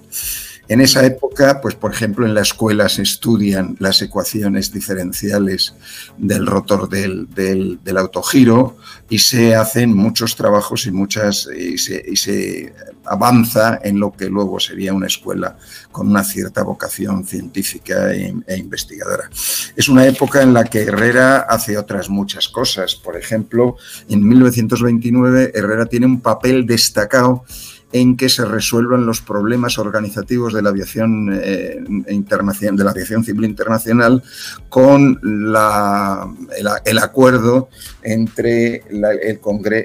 En 0.72 0.80
esa 0.80 1.06
época, 1.06 1.60
pues 1.60 1.76
por 1.76 1.92
ejemplo, 1.92 2.26
en 2.26 2.34
la 2.34 2.44
escuela 2.44 2.88
se 2.88 3.02
estudian 3.02 3.76
las 3.80 4.02
ecuaciones 4.02 4.72
diferenciales 4.72 5.76
del 6.18 6.48
rotor 6.48 6.88
del, 6.88 7.78
autogiro 7.98 8.78
y 9.10 9.20
se 9.20 9.54
hacen 9.54 9.94
muchos 9.94 10.38
trabajos 10.38 10.86
y 10.86 10.92
muchas 10.92 11.50
y 11.54 11.78
se, 11.78 12.74
avanza 13.04 13.82
en 13.84 14.00
lo 14.00 14.14
que 14.14 14.30
luego 14.30 14.62
sería 14.62 14.94
una 14.94 15.08
escuela 15.08 15.58
con 15.92 16.08
una 16.08 16.24
cierta 16.24 16.64
vocación 16.64 17.26
científica 17.26 18.14
e, 18.14 18.34
e, 18.48 18.58
investigadora. 18.58 19.30
Es 19.76 19.90
una 19.90 20.06
época 20.06 20.42
en 20.42 20.54
la 20.54 20.64
que 20.64 20.84
Herrera 20.84 21.40
hace 21.40 21.78
otras 21.78 22.10
muchas 22.10 22.48
cosas. 22.48 22.96
Por 22.96 23.18
ejemplo, 23.18 23.76
en 24.08 24.26
1929 24.26 25.52
Herrera 25.54 25.88
tiene 25.88 26.06
un 26.06 26.22
papel 26.22 26.66
destacado 26.66 27.44
en 27.94 28.16
que 28.16 28.30
se 28.30 28.46
resuelvan 28.46 29.06
los 29.06 29.22
problemas 29.22 29.78
organizativos 29.78 30.54
de 30.54 30.62
la 30.62 30.70
aviación 30.70 31.30
eh, 31.34 31.78
internacional, 32.10 32.78
de 32.78 32.84
la 32.84 32.92
aviación 32.92 33.24
civil 33.24 33.46
internacional, 33.46 34.24
con 34.70 35.20
el, 35.24 36.98
acuerdo 36.98 37.70
entre 38.04 38.84
el, 38.90 39.04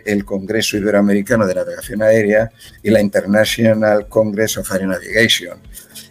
el, 0.05 0.25
Congreso 0.25 0.77
Iberoamericano 0.77 1.47
de 1.47 1.55
Navegación 1.55 2.03
Aérea 2.03 2.51
y 2.83 2.91
la 2.91 3.01
International 3.01 4.07
Congress 4.09 4.59
of 4.59 4.71
Air 4.73 4.87
Navigation. 4.87 5.59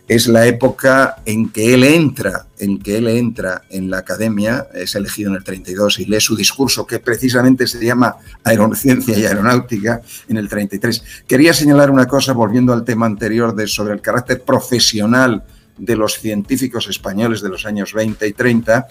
Es 0.08 0.28
la 0.28 0.46
época 0.46 1.18
en 1.26 1.50
que 1.50 1.74
él 1.74 1.84
entra, 1.84 2.46
en 2.60 2.78
que 2.80 2.98
él 2.98 3.08
entra 3.08 3.64
en 3.70 3.90
la 3.90 4.00
academia, 4.00 4.68
es 4.74 4.94
elegido 4.96 5.32
en 5.32 5.38
el 5.38 5.44
32 5.44 6.00
y 6.00 6.06
lee 6.06 6.20
su 6.20 6.36
discurso 6.36 6.86
que 6.86 7.00
precisamente 7.00 7.66
se 7.66 7.84
llama 7.84 8.16
Aerociencia 8.44 9.18
y 9.18 9.26
Aeronáutica 9.26 10.02
en 10.28 10.38
el 10.38 10.48
33. 10.48 11.04
Quería 11.28 11.54
señalar 11.54 11.90
una 11.90 12.08
cosa 12.08 12.34
volviendo 12.34 12.72
al 12.72 12.86
tema 12.86 13.08
anterior 13.08 13.56
de 13.56 13.66
sobre 13.68 13.94
el 13.94 14.02
carácter 14.02 14.44
profesional 14.44 15.44
de 15.78 15.96
los 15.96 16.20
científicos 16.20 16.88
españoles 16.88 17.42
de 17.42 17.50
los 17.50 17.66
años 17.66 17.94
20 17.94 18.28
y 18.28 18.34
30, 18.34 18.88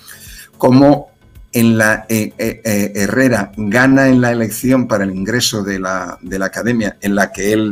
como 0.59 1.14
en 1.55 1.79
la 1.79 2.05
eh, 2.09 2.33
eh, 2.37 2.61
eh, 2.65 2.93
Herrera 2.97 3.53
gana 3.57 4.09
en 4.09 4.21
la 4.21 4.33
elección 4.33 4.89
para 4.89 5.05
el 5.05 5.15
ingreso 5.15 5.63
de 5.63 5.79
la, 5.79 6.19
de 6.21 6.39
la, 6.39 6.47
academia, 6.47 6.99
en 7.01 7.15
la 7.15 7.31
que 7.31 7.53
él 7.53 7.71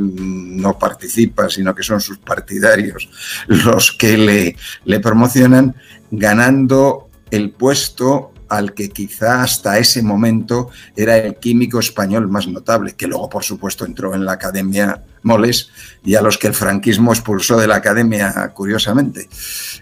no 0.61 0.79
participa, 0.79 1.51
sino 1.51 1.75
que 1.75 1.83
son 1.83 2.01
sus 2.01 2.18
partidarios 2.18 3.11
los 3.49 3.90
que 3.92 4.16
le, 4.16 4.57
le 4.85 5.01
promocionan, 5.01 5.75
ganando 6.12 7.11
el 7.31 7.51
puesto 7.51 8.33
al 8.49 8.73
que 8.73 8.90
quizá 8.90 9.42
hasta 9.42 9.79
ese 9.79 10.03
momento 10.03 10.71
era 10.95 11.16
el 11.16 11.37
químico 11.37 11.81
español 11.81 12.29
más 12.29 12.47
notable, 12.47 12.95
que 12.95 13.09
luego 13.09 13.29
por 13.29 13.42
supuesto 13.42 13.85
entró 13.85 14.14
en 14.14 14.25
la 14.25 14.33
Academia 14.33 15.03
Moles 15.22 15.70
y 16.04 16.14
a 16.14 16.22
los 16.22 16.38
que 16.38 16.48
el 16.48 16.54
franquismo 16.54 17.12
expulsó 17.12 17.58
de 17.58 17.66
la 17.66 17.76
Academia, 17.76 18.52
curiosamente. 18.54 19.28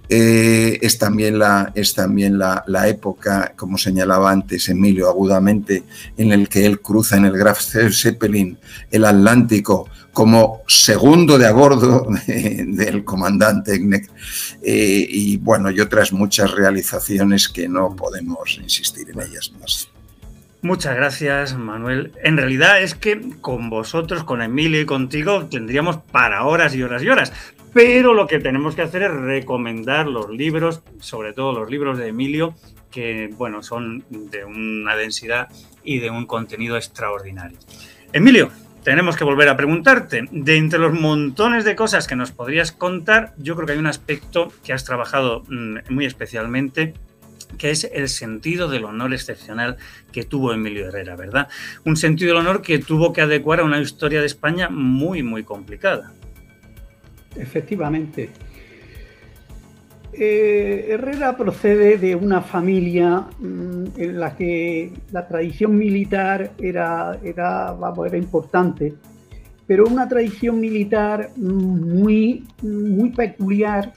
Eh, 0.08 0.78
es 0.82 0.98
también, 0.98 1.38
la, 1.38 1.72
es 1.74 1.94
también 1.94 2.38
la, 2.38 2.88
época, 2.88 3.54
como 3.56 3.78
señalaba 3.78 4.30
antes 4.30 4.68
Emilio 4.68 5.08
agudamente, 5.08 5.84
en 6.16 6.32
el 6.32 6.48
que 6.48 6.66
él 6.66 6.80
cruza 6.80 7.16
en 7.16 7.26
el 7.26 7.36
Graf 7.36 7.60
Zeppelin 7.60 8.58
el 8.90 9.04
Atlántico 9.04 9.88
como 10.12 10.62
segundo 10.66 11.38
de 11.38 11.46
a 11.46 11.52
bordo 11.52 12.08
del 12.26 13.04
comandante 13.04 13.80
eh, 14.62 15.06
y 15.08 15.36
bueno, 15.36 15.70
y 15.70 15.80
otras 15.80 16.12
muchas 16.12 16.50
realizaciones 16.50 17.48
que 17.48 17.68
no 17.68 17.94
podemos 17.94 18.58
insistir 18.62 19.10
en 19.10 19.20
ellas 19.20 19.52
más. 19.60 19.88
Muchas 20.62 20.94
gracias, 20.94 21.56
Manuel. 21.56 22.12
En 22.22 22.36
realidad 22.36 22.82
es 22.82 22.94
que 22.94 23.18
con 23.40 23.70
vosotros, 23.70 24.24
con 24.24 24.42
Emilio 24.42 24.80
y 24.80 24.84
contigo, 24.84 25.46
tendríamos 25.46 25.96
para 25.96 26.44
horas 26.44 26.74
y 26.74 26.82
horas 26.82 27.02
y 27.02 27.08
horas. 27.08 27.32
Pero 27.72 28.12
lo 28.12 28.26
que 28.26 28.40
tenemos 28.40 28.74
que 28.74 28.82
hacer 28.82 29.02
es 29.02 29.10
recomendar 29.10 30.06
los 30.06 30.28
libros, 30.28 30.82
sobre 30.98 31.32
todo 31.32 31.52
los 31.52 31.70
libros 31.70 31.96
de 31.96 32.08
Emilio, 32.08 32.54
que 32.90 33.30
bueno, 33.38 33.62
son 33.62 34.04
de 34.10 34.44
una 34.44 34.96
densidad 34.96 35.48
y 35.82 35.98
de 35.98 36.10
un 36.10 36.26
contenido 36.26 36.76
extraordinario. 36.76 37.58
Emilio, 38.12 38.50
tenemos 38.82 39.16
que 39.16 39.24
volver 39.24 39.48
a 39.48 39.56
preguntarte, 39.56 40.24
de 40.30 40.56
entre 40.56 40.78
los 40.78 40.92
montones 40.92 41.64
de 41.64 41.76
cosas 41.76 42.06
que 42.06 42.16
nos 42.16 42.32
podrías 42.32 42.72
contar, 42.72 43.34
yo 43.38 43.54
creo 43.54 43.66
que 43.66 43.72
hay 43.72 43.78
un 43.78 43.86
aspecto 43.86 44.52
que 44.64 44.72
has 44.72 44.84
trabajado 44.84 45.44
mm, 45.48 45.78
muy 45.90 46.06
especialmente 46.06 46.94
que 47.58 47.70
es 47.70 47.84
el 47.92 48.08
sentido 48.08 48.68
del 48.68 48.84
honor 48.84 49.12
excepcional 49.12 49.76
que 50.12 50.24
tuvo 50.24 50.52
Emilio 50.52 50.88
Herrera, 50.88 51.16
¿verdad? 51.16 51.48
Un 51.84 51.96
sentido 51.96 52.34
del 52.34 52.46
honor 52.46 52.62
que 52.62 52.78
tuvo 52.78 53.12
que 53.12 53.20
adecuar 53.20 53.60
a 53.60 53.64
una 53.64 53.80
historia 53.80 54.20
de 54.20 54.26
España 54.26 54.68
muy, 54.68 55.22
muy 55.22 55.44
complicada. 55.44 56.12
Efectivamente. 57.36 58.30
Eh, 60.12 60.86
Herrera 60.90 61.36
procede 61.36 61.96
de 61.96 62.16
una 62.16 62.40
familia 62.40 63.28
mm, 63.38 63.84
en 63.96 64.20
la 64.20 64.34
que 64.34 64.92
la 65.12 65.26
tradición 65.28 65.78
militar 65.78 66.52
era, 66.58 67.18
era, 67.22 67.72
vamos, 67.72 68.06
era 68.08 68.18
importante, 68.18 68.94
pero 69.66 69.86
una 69.86 70.08
tradición 70.08 70.58
militar 70.58 71.30
muy, 71.36 72.44
muy 72.60 73.10
peculiar 73.10 73.92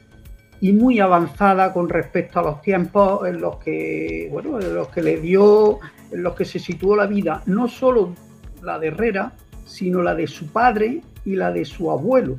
y 0.64 0.72
muy 0.72 1.02
avanzada 1.02 1.74
con 1.74 1.90
respecto 1.90 2.40
a 2.40 2.42
los 2.42 2.62
tiempos 2.62 3.28
en 3.28 3.42
los 3.42 3.58
que, 3.58 4.30
bueno, 4.32 4.62
en 4.62 4.74
los 4.74 4.88
que 4.88 5.02
le 5.02 5.20
dio, 5.20 5.80
en 6.10 6.24
los 6.24 6.36
que 6.36 6.46
se 6.46 6.58
situó 6.58 6.96
la 6.96 7.06
vida, 7.06 7.44
no 7.48 7.68
solo 7.68 8.16
la 8.62 8.80
de 8.80 8.88
Herrera, 8.88 9.34
sino 9.66 10.02
la 10.02 10.16
de 10.16 10.26
su 10.26 10.48
padre 10.48 11.02
y 11.26 11.36
la 11.36 11.52
de 11.52 11.66
su 11.66 11.92
abuelo, 11.92 12.38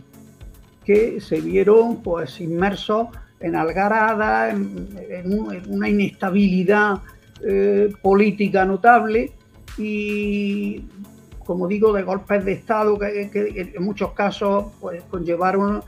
que 0.86 1.20
se 1.20 1.42
vieron 1.42 2.02
pues 2.02 2.40
inmersos 2.40 3.08
en 3.40 3.56
algarada, 3.56 4.48
en, 4.48 4.88
una 5.68 5.90
inestabilidad 5.90 7.02
eh, 7.46 7.92
política 8.00 8.64
notable 8.64 9.32
y, 9.76 10.82
como 11.44 11.68
digo, 11.68 11.92
de 11.92 12.04
golpes 12.04 12.42
de 12.42 12.52
Estado 12.52 12.98
que, 12.98 13.74
en 13.76 13.84
muchos 13.84 14.12
casos 14.12 14.72
pues, 14.80 15.02
conllevaron 15.10 15.82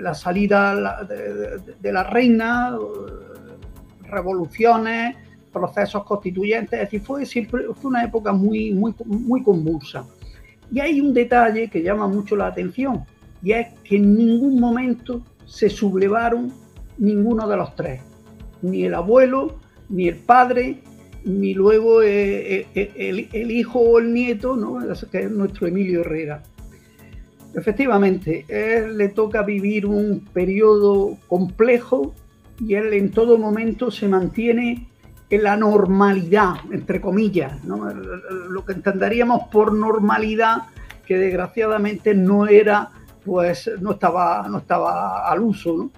la 0.00 0.14
salida 0.14 1.04
de, 1.04 1.92
la 1.92 2.04
reina, 2.04 2.76
revoluciones, 4.02 5.16
procesos 5.52 6.04
constituyentes, 6.04 6.80
es 6.80 6.90
decir, 6.90 7.48
fue, 7.48 7.66
una 7.82 8.04
época 8.04 8.32
muy, 8.32 8.72
muy, 8.72 8.94
muy 9.04 9.42
convulsa. 9.42 10.04
Y 10.70 10.80
hay 10.80 11.00
un 11.00 11.12
detalle 11.12 11.68
que 11.68 11.82
llama 11.82 12.06
mucho 12.06 12.36
la 12.36 12.46
atención, 12.46 13.04
y 13.42 13.52
es 13.52 13.68
que 13.84 13.96
en 13.96 14.16
ningún 14.16 14.58
momento 14.58 15.22
se 15.44 15.68
sublevaron 15.68 16.52
ninguno 16.98 17.48
de 17.48 17.56
los 17.56 17.74
tres, 17.76 18.00
ni 18.62 18.84
el 18.84 18.94
abuelo, 18.94 19.58
ni 19.88 20.08
el 20.08 20.16
padre, 20.16 20.78
ni 21.24 21.54
luego 21.54 22.02
eh, 22.02 22.66
eh, 22.74 23.28
el, 23.32 23.50
hijo 23.50 23.80
o 23.80 23.98
el 23.98 24.12
nieto, 24.12 24.56
¿no? 24.56 24.78
que 25.10 25.20
es 25.20 25.30
nuestro 25.30 25.66
Emilio 25.66 26.00
Herrera. 26.00 26.42
Efectivamente, 27.54 28.44
él 28.48 28.96
le 28.96 29.08
toca 29.08 29.42
vivir 29.42 29.86
un 29.86 30.20
periodo 30.32 31.18
complejo 31.28 32.14
y 32.60 32.74
él 32.74 32.92
en 32.94 33.10
todo 33.10 33.38
momento 33.38 33.90
se 33.90 34.08
mantiene 34.08 34.88
en 35.28 35.42
la 35.42 35.56
normalidad, 35.56 36.56
entre 36.70 37.00
comillas, 37.00 37.52
lo 37.64 38.64
que 38.64 38.72
entenderíamos 38.72 39.48
por 39.50 39.72
normalidad, 39.72 40.64
que 41.06 41.16
desgraciadamente 41.16 42.14
no 42.14 42.46
era, 42.46 42.90
pues 43.24 43.70
no 43.80 43.92
estaba, 43.92 44.46
no 44.48 44.58
estaba 44.58 45.30
al 45.30 45.40
uso. 45.40 45.76
¿no? 45.76 45.90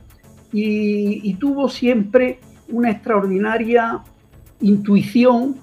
y, 0.57 1.35
tuvo 1.35 1.69
siempre 1.69 2.39
una 2.69 2.91
extraordinaria 2.91 4.01
intuición, 4.61 5.57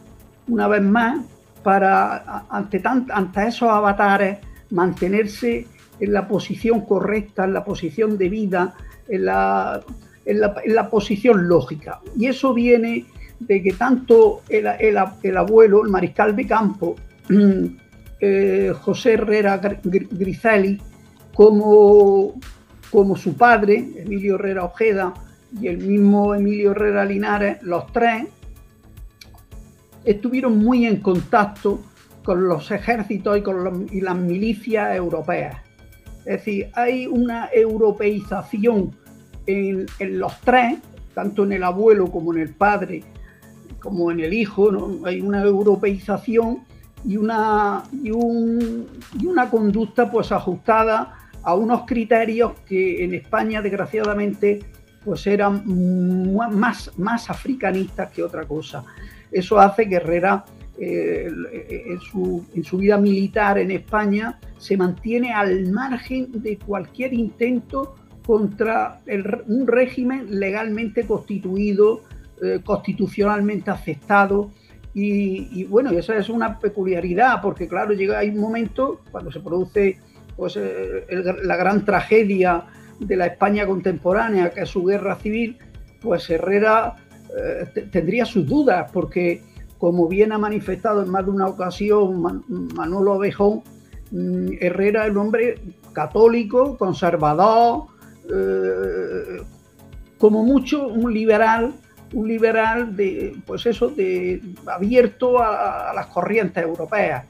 una 0.47 0.67
vez 0.67 0.83
más, 0.83 1.25
para 1.63 2.45
ante, 2.49 2.81
ante 2.85 3.47
esos 3.47 3.69
avatares 3.69 4.39
mantenerse 4.69 5.67
en 6.01 6.11
la 6.11 6.27
posición 6.27 6.81
correcta, 6.81 7.45
en 7.45 7.53
la 7.53 7.63
posición 7.63 8.17
de 8.17 8.27
vida, 8.27 8.73
en 9.07 9.25
la, 9.25 9.81
en 10.25 10.39
la, 10.75 10.89
posición 10.89 11.47
lógica. 11.47 12.01
Y 12.17 12.25
eso 12.25 12.53
viene 12.53 13.05
de 13.39 13.63
que 13.63 13.71
tanto 13.73 14.41
el, 14.49 14.67
el, 14.67 15.37
abuelo, 15.37 15.85
el 15.85 15.89
mariscal 15.89 16.35
de 16.35 16.45
campo, 16.45 16.97
eh, 18.19 18.73
José 18.81 19.13
Herrera 19.13 19.57
Griseli, 19.57 20.81
como 21.33 22.35
como 22.91 23.15
su 23.15 23.35
padre, 23.35 23.87
Emilio 23.95 24.35
Herrera 24.35 24.65
Ojeda, 24.65 25.13
y 25.59 25.67
el 25.67 25.77
mismo 25.77 26.35
Emilio 26.35 26.71
Herrera 26.71 27.05
Linares, 27.05 27.63
los 27.63 27.91
tres, 27.91 28.27
estuvieron 30.03 30.57
muy 30.57 30.85
en 30.85 30.97
contacto 30.97 31.79
con 32.23 32.47
los 32.47 32.69
ejércitos 32.69 33.37
y 33.37 33.41
con 33.41 33.87
las 33.91 34.15
milicias 34.15 34.95
europeas. 34.95 35.57
Es 36.25 36.37
decir, 36.37 36.69
hay 36.73 37.07
una 37.07 37.49
europeización 37.53 38.91
en, 39.47 39.87
los 39.99 40.39
tres, 40.41 40.79
tanto 41.13 41.43
en 41.43 41.53
el 41.53 41.63
abuelo 41.63 42.11
como 42.11 42.33
en 42.33 42.41
el 42.41 42.53
padre, 42.53 43.03
como 43.79 44.11
en 44.11 44.19
el 44.19 44.33
hijo, 44.33 44.71
hay 45.05 45.21
una 45.21 45.41
europeización 45.41 46.63
y 47.03 47.17
una, 47.17 47.83
y 48.03 48.11
una 48.11 49.49
conducta 49.49 50.11
pues 50.11 50.31
ajustada 50.31 51.17
a 51.43 51.55
unos 51.55 51.85
criterios 51.87 52.53
que 52.67 53.03
en 53.03 53.15
España, 53.15 53.61
desgraciadamente, 53.61 54.59
pues 55.03 55.25
eran 55.25 55.63
más, 56.35 56.91
más 56.97 57.29
africanistas 57.29 58.11
que 58.11 58.21
otra 58.21 58.45
cosa. 58.45 58.83
Eso 59.31 59.59
hace 59.59 59.89
que 59.89 59.95
Herrera, 59.95 60.45
eh, 60.79 61.29
en, 61.87 61.99
su, 61.99 62.77
vida 62.77 62.97
militar 62.97 63.57
en 63.57 63.71
España, 63.71 64.39
se 64.57 64.77
mantiene 64.77 65.33
al 65.33 65.71
margen 65.71 66.41
de 66.41 66.57
cualquier 66.57 67.13
intento 67.13 67.95
contra 68.25 68.99
un 69.47 69.67
régimen 69.67 70.39
legalmente 70.39 71.05
constituido, 71.05 72.01
eh, 72.41 72.59
constitucionalmente 72.63 73.71
aceptado. 73.71 74.51
Y, 74.93 75.47
y, 75.51 75.63
bueno, 75.65 75.91
esa 75.91 76.17
es 76.17 76.29
una 76.29 76.59
peculiaridad, 76.59 77.41
porque 77.41 77.67
claro, 77.67 77.93
llega 77.93 78.19
hay 78.19 78.29
un 78.29 78.39
momento 78.39 79.01
cuando 79.11 79.31
se 79.31 79.39
produce 79.39 79.97
pues, 80.35 80.57
eh, 80.57 81.05
la 81.43 81.55
gran 81.55 81.85
tragedia 81.85 82.65
de 82.99 83.15
la 83.15 83.27
España 83.27 83.65
contemporánea, 83.65 84.51
que 84.51 84.61
es 84.61 84.69
su 84.69 84.83
guerra 84.83 85.15
civil, 85.15 85.57
pues 86.01 86.29
Herrera 86.29 86.95
eh, 87.37 87.87
tendría 87.91 88.25
sus 88.25 88.45
dudas, 88.45 88.89
porque 88.91 89.41
como 89.81 90.07
bien 90.07 90.31
ha 90.31 90.37
manifestado 90.37 91.01
en 91.01 91.09
más 91.09 91.25
de 91.25 91.31
una 91.31 91.47
ocasión 91.47 92.43
Manolo 92.75 93.15
Abejón, 93.15 93.63
mm, 94.11 94.49
Herrera 94.59 95.05
es 95.05 95.11
un 95.11 95.17
hombre 95.17 95.59
católico, 95.91 96.77
conservador, 96.77 97.85
eh, 98.31 99.41
como 100.19 100.43
mucho 100.43 100.87
un 100.87 101.11
liberal, 101.11 101.73
un 102.13 102.27
liberal 102.27 102.95
de, 102.95 103.35
pues 103.43 103.65
eso, 103.65 103.89
de 103.89 104.39
abierto 104.67 105.39
a, 105.41 105.91
las 105.95 106.05
corrientes 106.05 106.63
europeas, 106.63 107.25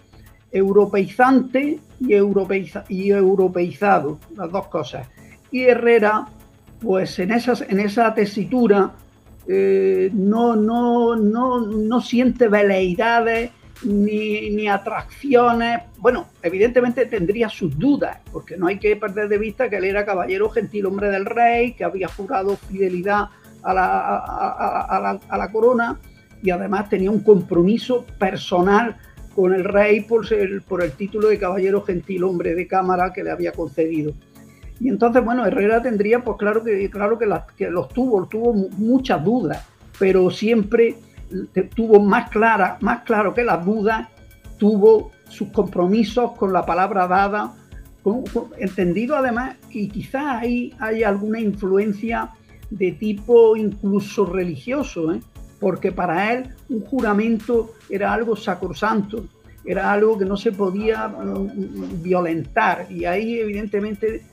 europeizante 0.52 1.80
y, 2.02 2.14
y 2.90 3.12
europeizado, 3.12 4.20
las 4.36 4.52
dos 4.52 4.68
cosas. 4.68 5.08
Y 5.52 5.62
Herrera, 5.62 6.28
pues 6.82 7.18
en, 7.20 7.32
esas, 7.32 7.62
en 7.62 7.80
esa 7.80 8.14
tesitura 8.14 8.92
eh, 9.48 10.10
no, 10.14 10.56
no, 10.56 11.16
no, 11.16 11.62
no 11.62 12.02
siente 12.02 12.48
veleidades 12.48 13.52
ni, 13.84 14.68
atracciones. 14.68 15.82
Bueno, 15.98 16.28
evidentemente 16.42 17.06
tendría 17.06 17.50
sus 17.50 17.78
dudas, 17.78 18.18
porque 18.32 18.58
no 18.58 18.68
hay 18.68 18.78
que 18.78 18.96
perder 18.96 19.28
de 19.30 19.38
vista 19.38 19.70
que 19.70 19.78
él 19.78 19.86
era 19.86 20.06
caballero 20.06 20.50
gentil 20.50 20.86
hombre 20.86 21.10
del 21.10 21.26
rey, 21.26 21.74
que 21.74 21.84
había 21.84 22.08
jurado 22.08 22.58
fidelidad 22.58 23.30
a 23.64 23.74
la, 23.74 25.20
a, 25.30 25.38
la, 25.38 25.52
corona 25.52 26.00
y 26.42 26.50
además 26.50 26.90
tenía 26.90 27.12
un 27.12 27.20
compromiso 27.20 28.06
personal 28.18 28.98
con 29.36 29.54
el 29.54 29.64
rey 29.64 30.02
por, 30.02 30.26
por 30.68 30.84
el 30.84 30.92
título 30.94 31.28
de 31.28 31.38
caballero 31.38 31.84
gentil 31.84 32.24
hombre 32.24 32.56
de 32.56 32.66
cámara 32.68 33.14
que 33.14 33.24
le 33.24 33.32
había 33.32 33.52
concedido. 33.52 34.14
Y 34.82 34.90
entonces, 34.90 35.24
bueno, 35.24 35.46
Herrera 35.46 35.80
tendría, 35.80 36.24
pues 36.24 36.38
claro 36.38 36.64
que, 36.64 36.90
claro 36.90 37.20
que, 37.20 37.28
que 37.56 37.70
los 37.70 37.88
tuvo, 37.90 38.26
tuvo 38.26 38.52
muchas 38.78 39.24
dudas, 39.24 39.64
pero 40.00 40.32
siempre 40.32 40.98
tuvo 41.76 42.00
más 42.00 42.32
clara, 42.32 42.78
más 42.82 43.04
claro 43.04 43.32
que 43.34 43.44
las 43.44 43.64
dudas, 43.64 44.08
tuvo 44.58 45.12
sus 45.30 45.50
compromisos 45.50 46.32
con 46.32 46.52
la 46.52 46.66
palabra 46.66 47.08
dada, 47.08 47.54
entendido 48.58 49.16
además, 49.16 49.56
y 49.70 49.88
quizás 49.88 50.42
ahí 50.42 50.74
hay 50.80 51.04
alguna 51.04 51.40
influencia 51.40 52.32
de 52.72 52.94
tipo 52.94 53.56
incluso 53.56 54.26
religioso, 54.26 55.14
¿eh? 55.14 55.20
porque 55.60 55.92
para 55.92 56.34
él 56.34 56.56
un 56.70 56.82
juramento 56.82 57.74
era 57.88 58.12
algo 58.14 58.36
sacrosanto, 58.36 59.26
era 59.64 59.92
algo 59.92 60.18
que 60.18 60.26
no 60.26 60.38
se 60.38 60.52
podía 60.52 61.08
mm, 61.08 62.02
violentar, 62.02 62.88
y 62.90 63.06
ahí 63.06 63.40
evidentemente, 63.40 64.24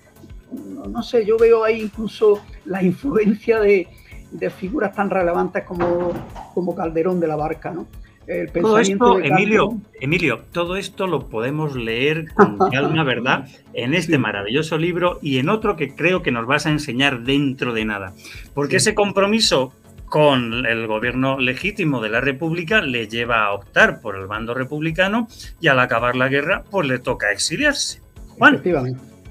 no 0.53 1.03
sé, 1.03 1.25
yo 1.25 1.37
veo 1.37 1.65
ahí 1.65 1.83
incluso 1.83 2.41
la 2.65 2.83
influencia 2.83 3.61
de, 3.61 3.89
de 4.31 4.51
figuras 4.51 4.95
tan 4.95 5.11
relevantes 5.11 5.65
como, 5.65 6.13
como 6.55 6.75
Calderón 6.75 7.21
de 7.21 7.27
la 7.27 7.37
Barca, 7.37 7.71
¿no? 7.71 7.87
El 8.27 8.53
todo 8.53 8.79
esto, 8.79 9.19
Emilio, 9.21 9.81
Emilio, 10.01 10.41
todo 10.53 10.77
esto 10.77 11.07
lo 11.07 11.31
podemos 11.31 11.75
leer 11.75 12.27
con 12.35 12.59
calma, 12.71 13.03
¿verdad? 13.03 13.49
En 13.73 13.95
este 13.95 14.19
maravilloso 14.19 14.77
libro 14.77 15.19
y 15.23 15.39
en 15.39 15.49
otro 15.49 15.77
que 15.77 15.95
creo 15.95 16.23
que 16.23 16.31
nos 16.31 16.47
vas 16.47 16.67
a 16.67 16.71
enseñar 16.71 17.21
dentro 17.21 17.73
de 17.73 17.87
nada. 17.87 18.13
Porque 18.53 18.77
ese 18.77 18.95
compromiso 18.95 19.73
con 20.05 20.67
el 20.67 20.87
gobierno 20.87 21.39
legítimo 21.39 22.03
de 22.03 22.11
la 22.11 22.21
República 22.21 22.83
le 22.83 23.09
lleva 23.09 23.47
a 23.47 23.53
optar 23.53 24.03
por 24.03 24.17
el 24.17 24.27
bando 24.27 24.53
republicano 24.53 25.27
y 25.59 25.69
al 25.69 25.81
acabar 25.81 26.15
la 26.15 26.29
guerra, 26.29 26.65
pues 26.71 26.87
le 26.87 26.99
toca 26.99 27.33
exiliarse. 27.33 28.03
Juan, 28.37 28.61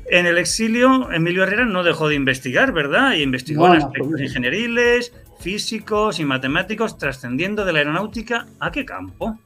en 0.10 0.26
el 0.26 0.38
exilio, 0.38 1.12
Emilio 1.12 1.43
Herrera 1.43 1.65
no 1.65 1.84
dejó 1.84 2.08
de 2.08 2.15
investigar, 2.15 2.72
¿verdad? 2.72 3.13
Y 3.13 3.24
investigó 3.24 3.67
en 3.67 3.74
aspectos 3.74 4.22
ingenieriles, 4.22 5.13
físicos 5.39 6.20
y 6.20 6.26
matemáticos, 6.26 6.98
trascendiendo 6.98 7.65
de 7.65 7.74
la 7.74 7.80
aeronáutica 7.80 8.48
a 8.60 8.72
qué 8.72 8.86
campo. 8.86 9.38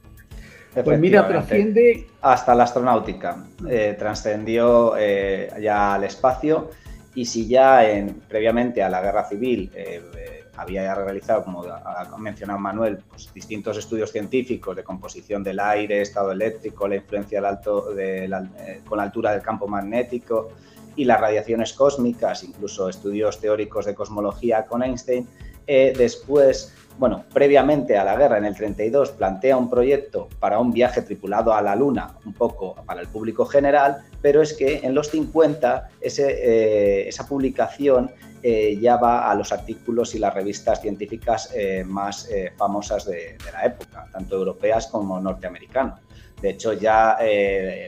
Pues 0.84 0.98
mira, 0.98 1.28
trasciende. 1.28 2.06
Hasta 2.22 2.54
la 2.54 2.64
astronáutica. 2.64 3.44
Eh, 3.68 3.94
trascendió 3.98 4.94
eh, 4.98 5.50
ya 5.60 5.94
al 5.94 6.04
espacio. 6.04 6.70
Y 7.14 7.26
si 7.26 7.46
ya 7.46 7.88
en, 7.90 8.22
previamente 8.26 8.82
a 8.82 8.88
la 8.88 9.02
guerra 9.02 9.28
civil 9.28 9.70
eh, 9.74 10.41
había 10.56 10.94
realizado, 10.94 11.44
como 11.44 11.62
ha 11.64 12.18
mencionado 12.18 12.58
Manuel, 12.58 12.98
pues, 13.08 13.32
distintos 13.32 13.78
estudios 13.78 14.12
científicos 14.12 14.76
de 14.76 14.84
composición 14.84 15.42
del 15.42 15.60
aire, 15.60 16.02
estado 16.02 16.32
eléctrico, 16.32 16.86
la 16.86 16.96
influencia 16.96 17.38
del 17.38 17.46
alto 17.46 17.92
de 17.94 18.24
eh, 18.24 18.80
con 18.86 18.98
la 18.98 19.04
altura 19.04 19.32
del 19.32 19.42
campo 19.42 19.66
magnético 19.66 20.50
y 20.94 21.04
las 21.04 21.20
radiaciones 21.20 21.72
cósmicas, 21.72 22.44
incluso 22.44 22.88
estudios 22.88 23.40
teóricos 23.40 23.86
de 23.86 23.94
cosmología 23.94 24.66
con 24.66 24.82
Einstein. 24.82 25.26
Eh, 25.66 25.94
después 25.96 26.74
bueno, 26.98 27.24
previamente 27.32 27.96
a 27.96 28.04
la 28.04 28.16
guerra, 28.16 28.38
en 28.38 28.44
el 28.44 28.54
32, 28.54 29.12
plantea 29.12 29.56
un 29.56 29.70
proyecto 29.70 30.28
para 30.38 30.58
un 30.58 30.72
viaje 30.72 31.02
tripulado 31.02 31.54
a 31.54 31.62
la 31.62 31.74
Luna, 31.74 32.16
un 32.24 32.34
poco 32.34 32.74
para 32.86 33.00
el 33.00 33.08
público 33.08 33.44
general, 33.46 34.04
pero 34.20 34.42
es 34.42 34.52
que 34.52 34.80
en 34.82 34.94
los 34.94 35.10
50 35.10 35.88
eh, 36.00 37.04
esa 37.08 37.26
publicación 37.26 38.10
eh, 38.42 38.78
ya 38.80 38.96
va 38.96 39.30
a 39.30 39.34
los 39.34 39.52
artículos 39.52 40.14
y 40.14 40.18
las 40.18 40.34
revistas 40.34 40.80
científicas 40.80 41.52
eh, 41.54 41.84
más 41.84 42.28
famosas 42.56 43.06
de, 43.06 43.36
la 43.52 43.64
época, 43.64 44.06
tanto 44.12 44.36
europeas 44.36 44.86
como 44.86 45.20
norteamericanas. 45.20 46.00
De 46.40 46.50
hecho, 46.50 46.72
ya 46.72 47.18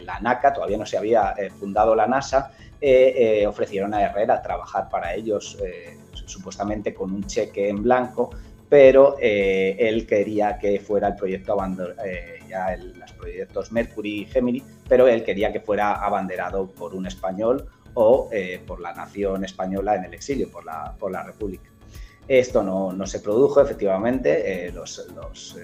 la 0.03 0.21
NACA, 0.21 0.53
todavía 0.53 0.79
no 0.79 0.87
se 0.87 0.97
había 0.97 1.35
fundado 1.59 1.97
la 1.97 2.07
NASA, 2.07 2.53
ofrecieron 3.49 3.93
a 3.95 4.03
Herrera 4.03 4.41
trabajar 4.41 4.89
para 4.89 5.13
ellos, 5.13 5.59
supuestamente 6.25 6.95
con 6.95 7.11
un 7.11 7.27
cheque 7.27 7.69
en 7.69 7.83
blanco, 7.83 8.31
pero 8.69 9.17
eh, 9.21 9.77
él 9.79 10.07
quería 10.07 10.59
que 10.59 10.81
fuera 10.81 11.09
el 11.09 11.15
proyecto 11.15 11.57
eh, 12.05 12.41
ya 12.49 12.77
los 12.77 13.13
proyectos 13.13 13.71
Mercury 13.73 14.23
y 14.23 14.25
Gemini, 14.27 14.63
pero 14.89 15.07
él 15.07 15.23
quería 15.23 15.53
que 15.53 15.61
fuera 15.61 15.95
abanderado 16.05 16.67
por 16.67 16.95
un 16.95 17.07
español 17.07 17.69
o 17.95 18.29
eh, 18.33 18.61
por 18.67 18.81
la 18.81 18.93
nación 18.93 19.45
española 19.45 19.97
en 19.97 20.05
el 20.05 20.15
exilio, 20.15 20.51
por 20.51 20.65
la, 20.65 20.95
por 20.99 21.11
la 21.11 21.23
República. 21.23 21.71
Esto 22.27 22.63
no, 22.63 22.93
no 22.93 23.07
se 23.07 23.21
produjo, 23.21 23.61
efectivamente, 23.61 24.71
los, 24.73 25.07
los 25.15 25.59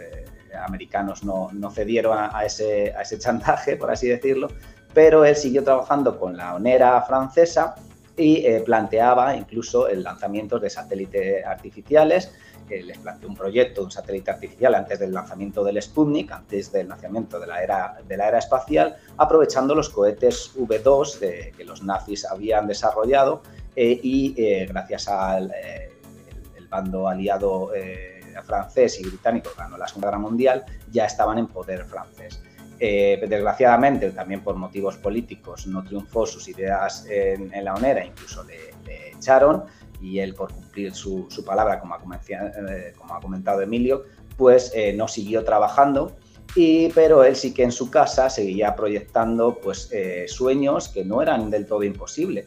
americanos 0.63 1.25
no, 1.25 1.49
no 1.53 1.71
cedieron 1.71 2.19
a, 2.19 2.45
ese, 2.45 2.93
a 2.95 3.01
ese 3.01 3.19
chantaje, 3.19 3.77
por 3.77 3.91
así 3.91 4.09
decirlo, 4.09 4.49
pero 4.93 5.25
él 5.25 5.37
siguió 5.37 5.65
trabajando 5.65 6.19
con 6.19 6.37
la 6.37 6.55
onera 6.55 7.01
francesa 7.03 7.77
y 8.15 8.45
planteaba 8.61 9.35
incluso 9.37 9.89
el 9.89 10.03
lanzamiento 10.03 10.59
de 10.59 10.69
satélites 10.69 11.47
artificiales 11.47 12.35
les 12.71 12.99
planteó 12.99 13.29
un 13.29 13.35
proyecto 13.35 13.81
de 13.81 13.87
un 13.87 13.91
satélite 13.91 14.31
artificial 14.31 14.75
antes 14.75 14.99
del 14.99 15.13
lanzamiento 15.13 15.65
del 15.65 15.81
Sputnik, 15.83 16.31
antes 16.33 16.73
del 16.73 16.89
lanzamiento 16.89 17.39
de 17.39 17.47
la 17.47 17.63
era, 17.63 18.01
de 18.07 18.17
la 18.17 18.29
era 18.29 18.39
espacial, 18.39 18.97
aprovechando 19.17 19.75
los 19.75 19.89
cohetes 19.89 20.53
V2 20.57 21.53
que 21.57 21.65
los 21.65 21.83
nazis 21.83 22.25
habían 22.25 22.67
desarrollado 22.67 23.43
eh, 23.77 24.01
y 24.03 24.35
eh, 24.37 24.67
gracias 24.67 25.09
al 25.09 25.51
eh, 25.51 25.93
el 26.57 26.69
bando 26.69 27.09
aliado 27.09 27.71
francés 28.45 29.01
y 29.01 29.05
británico 29.05 29.51
que 29.51 29.59
ganó 29.61 29.77
la 29.77 29.87
Segunda 29.87 30.09
Guerra 30.09 30.19
Mundial, 30.19 30.65
ya 30.91 31.05
estaban 31.05 31.39
en 31.39 31.47
poder 31.47 31.85
francés. 31.85 32.41
desgraciadamente, 32.79 34.13
también 34.13 34.43
por 34.43 34.57
motivos 34.57 34.97
políticos, 34.97 35.67
no 35.67 35.83
triunfó 35.85 36.27
sus 36.27 36.49
ideas 36.49 37.05
en, 37.11 37.65
la 37.65 37.75
ONERA, 37.75 38.05
incluso 38.05 38.45
le, 38.45 38.73
le 38.87 39.11
echaron, 39.11 39.65
y 40.01 40.19
él 40.19 40.35
por 40.35 40.53
cumplir 40.53 40.95
su, 40.95 41.29
palabra, 41.45 41.81
como 41.81 41.95
ha, 41.95 42.01
eh, 42.29 42.93
como 42.97 43.15
ha, 43.15 43.21
comentado 43.21 43.61
Emilio, 43.61 44.05
pues 44.37 44.73
eh, 44.75 44.93
no 44.93 45.09
siguió 45.09 45.45
trabajando, 45.45 46.17
y, 46.57 46.89
pero 46.89 47.23
él 47.23 47.37
sí 47.37 47.55
que 47.55 47.63
en 47.63 47.71
su 47.71 47.91
casa 47.91 48.29
seguía 48.29 48.75
proyectando 48.75 49.61
pues, 49.63 49.89
eh, 49.93 50.27
sueños 50.27 50.89
que 50.89 51.05
no 51.05 51.23
eran 51.23 51.51
del 51.51 51.67
todo 51.67 51.85
imposibles. 51.85 52.47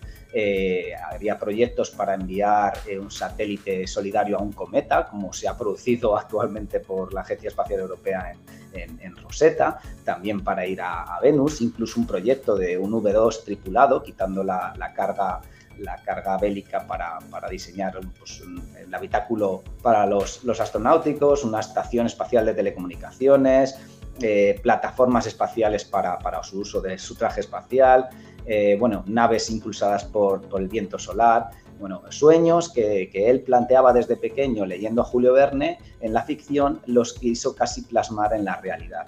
había 1.11 1.37
proyectos 1.37 1.91
para 1.91 2.15
enviar 2.15 2.73
un 2.99 3.11
satélite 3.11 3.85
solidario 3.85 4.37
a 4.37 4.41
un 4.41 4.51
cometa, 4.51 5.05
como 5.07 5.31
se 5.31 5.47
ha 5.47 5.55
producido 5.55 6.17
actualmente 6.21 6.79
por 6.79 7.13
la 7.13 7.21
Agencia 7.21 7.49
Espacial 7.49 7.81
Europea 7.81 8.33
en, 8.73 9.15
Rosetta, 9.17 9.79
también 10.03 10.43
para 10.43 10.65
ir 10.65 10.81
a, 10.81 11.19
Venus, 11.21 11.61
incluso 11.61 11.99
un 11.99 12.07
proyecto 12.07 12.55
de 12.55 12.77
un 12.77 12.91
V2 12.91 13.43
tripulado, 13.43 14.01
quitando 14.01 14.43
la, 14.43 14.73
la 14.75 14.91
carga 14.91 15.39
la 15.79 15.97
carga 16.03 16.37
bélica 16.37 16.85
para, 16.87 17.19
diseñar 17.49 17.99
pues, 18.17 18.43
el 18.77 18.93
habitáculo 18.93 19.63
para 19.81 20.05
los, 20.05 20.43
los, 20.43 20.59
astronáuticos, 20.59 21.43
una 21.43 21.59
estación 21.59 22.05
espacial 22.05 22.45
de 22.45 22.53
telecomunicaciones, 22.53 23.77
eh, 24.21 24.59
plataformas 24.61 25.25
espaciales 25.25 25.85
para, 25.85 26.19
su 26.43 26.59
uso 26.59 26.79
de 26.81 26.99
su 26.99 27.15
traje 27.15 27.39
espacial, 27.39 28.09
eh, 28.45 28.77
bueno, 28.79 29.03
naves 29.07 29.49
impulsadas 29.49 30.05
por, 30.05 30.47
el 30.55 30.67
viento 30.67 30.99
solar, 30.99 31.49
bueno, 31.79 32.03
sueños 32.09 32.71
que, 32.71 33.09
él 33.11 33.41
planteaba 33.41 33.91
desde 33.91 34.15
pequeño 34.15 34.67
leyendo 34.67 35.01
a 35.01 35.05
Julio 35.05 35.33
Verne 35.33 35.79
en 35.99 36.13
la 36.13 36.21
ficción, 36.21 36.79
los 36.85 37.13
quiso 37.13 37.55
casi 37.55 37.81
plasmar 37.81 38.35
en 38.35 38.45
la 38.45 38.57
realidad. 38.61 39.07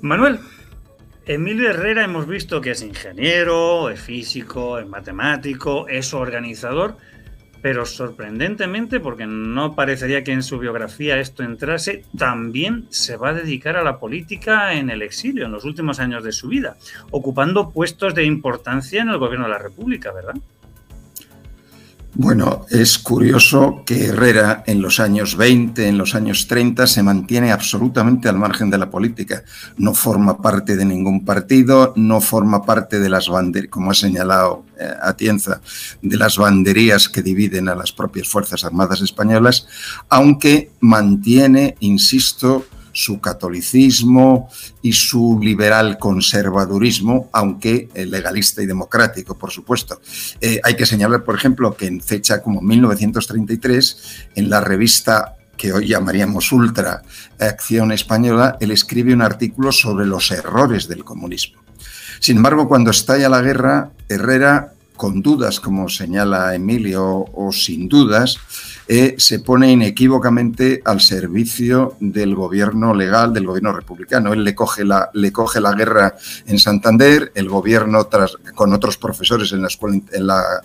Manuel, 0.00 0.38
Emilio 1.28 1.68
Herrera 1.68 2.04
hemos 2.04 2.26
visto 2.26 2.62
que 2.62 2.70
es 2.70 2.80
ingeniero, 2.80 3.90
es 3.90 4.00
físico, 4.00 4.78
es 4.78 4.88
matemático, 4.88 5.86
es 5.86 6.14
organizador, 6.14 6.96
pero 7.60 7.84
sorprendentemente, 7.84 8.98
porque 8.98 9.26
no 9.26 9.74
parecería 9.74 10.24
que 10.24 10.32
en 10.32 10.42
su 10.42 10.58
biografía 10.58 11.20
esto 11.20 11.42
entrase, 11.42 12.02
también 12.16 12.86
se 12.88 13.18
va 13.18 13.28
a 13.28 13.34
dedicar 13.34 13.76
a 13.76 13.84
la 13.84 13.98
política 13.98 14.72
en 14.72 14.88
el 14.88 15.02
exilio 15.02 15.44
en 15.44 15.52
los 15.52 15.66
últimos 15.66 16.00
años 16.00 16.24
de 16.24 16.32
su 16.32 16.48
vida, 16.48 16.78
ocupando 17.10 17.72
puestos 17.72 18.14
de 18.14 18.24
importancia 18.24 19.02
en 19.02 19.10
el 19.10 19.18
gobierno 19.18 19.44
de 19.48 19.52
la 19.52 19.58
República, 19.58 20.12
¿verdad? 20.12 20.36
Bueno, 22.20 22.66
es 22.68 22.98
curioso 22.98 23.84
que 23.86 24.06
Herrera 24.06 24.64
en 24.66 24.82
los 24.82 24.98
años 24.98 25.36
20, 25.36 25.86
en 25.86 25.96
los 25.96 26.16
años 26.16 26.48
30, 26.48 26.88
se 26.88 27.04
mantiene 27.04 27.52
absolutamente 27.52 28.28
al 28.28 28.36
margen 28.36 28.70
de 28.70 28.78
la 28.78 28.90
política. 28.90 29.44
No 29.76 29.94
forma 29.94 30.42
parte 30.42 30.76
de 30.76 30.84
ningún 30.84 31.24
partido, 31.24 31.92
no 31.94 32.20
forma 32.20 32.64
parte 32.64 32.98
de 32.98 33.08
las 33.08 33.28
banderías, 33.28 33.70
como 33.70 33.92
ha 33.92 33.94
señalado 33.94 34.64
eh, 34.80 34.90
Atienza, 35.00 35.60
de 36.02 36.16
las 36.16 36.38
banderías 36.38 37.08
que 37.08 37.22
dividen 37.22 37.68
a 37.68 37.76
las 37.76 37.92
propias 37.92 38.26
Fuerzas 38.26 38.64
Armadas 38.64 39.00
Españolas, 39.00 39.68
aunque 40.08 40.72
mantiene, 40.80 41.76
insisto, 41.78 42.66
su 42.98 43.20
catolicismo 43.20 44.50
y 44.82 44.92
su 44.92 45.38
liberal 45.40 45.98
conservadurismo, 45.98 47.28
aunque 47.32 47.88
eh, 47.94 48.06
legalista 48.06 48.60
y 48.60 48.66
democrático, 48.66 49.38
por 49.38 49.52
supuesto. 49.52 50.00
Eh, 50.40 50.60
hay 50.64 50.74
que 50.74 50.84
señalar, 50.84 51.22
por 51.22 51.36
ejemplo, 51.36 51.76
que 51.76 51.86
en 51.86 52.00
fecha 52.00 52.42
como 52.42 52.60
1933, 52.60 54.30
en 54.34 54.50
la 54.50 54.60
revista 54.60 55.36
que 55.56 55.72
hoy 55.72 55.86
llamaríamos 55.86 56.50
Ultra 56.50 57.02
Acción 57.38 57.92
Española, 57.92 58.56
él 58.58 58.72
escribe 58.72 59.14
un 59.14 59.22
artículo 59.22 59.70
sobre 59.70 60.04
los 60.04 60.32
errores 60.32 60.88
del 60.88 61.04
comunismo. 61.04 61.62
Sin 62.18 62.38
embargo, 62.38 62.66
cuando 62.66 62.90
estalla 62.90 63.28
la 63.28 63.42
guerra, 63.42 63.92
Herrera, 64.08 64.72
con 64.96 65.22
dudas, 65.22 65.60
como 65.60 65.88
señala 65.88 66.52
Emilio, 66.56 67.06
o 67.06 67.52
sin 67.52 67.88
dudas, 67.88 68.38
eh, 68.90 69.16
se 69.18 69.40
pone 69.40 69.70
inequívocamente 69.70 70.80
al 70.82 71.02
servicio 71.02 71.98
del 72.00 72.34
gobierno 72.34 72.94
legal, 72.94 73.34
del 73.34 73.44
gobierno 73.44 73.72
republicano. 73.72 74.32
Él 74.32 74.42
le 74.42 74.54
coge 74.54 74.82
la, 74.82 75.10
guerra 75.76 76.14
en 76.46 76.58
Santander, 76.58 77.30
el 77.34 77.50
gobierno 77.50 78.06
tras, 78.06 78.38
con 78.54 78.72
otros 78.72 78.96
profesores 78.96 79.52
en, 79.52 79.60
la, 80.26 80.62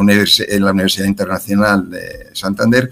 Universidad 0.00 1.06
Internacional 1.06 1.88
de 1.88 2.26
Santander, 2.32 2.90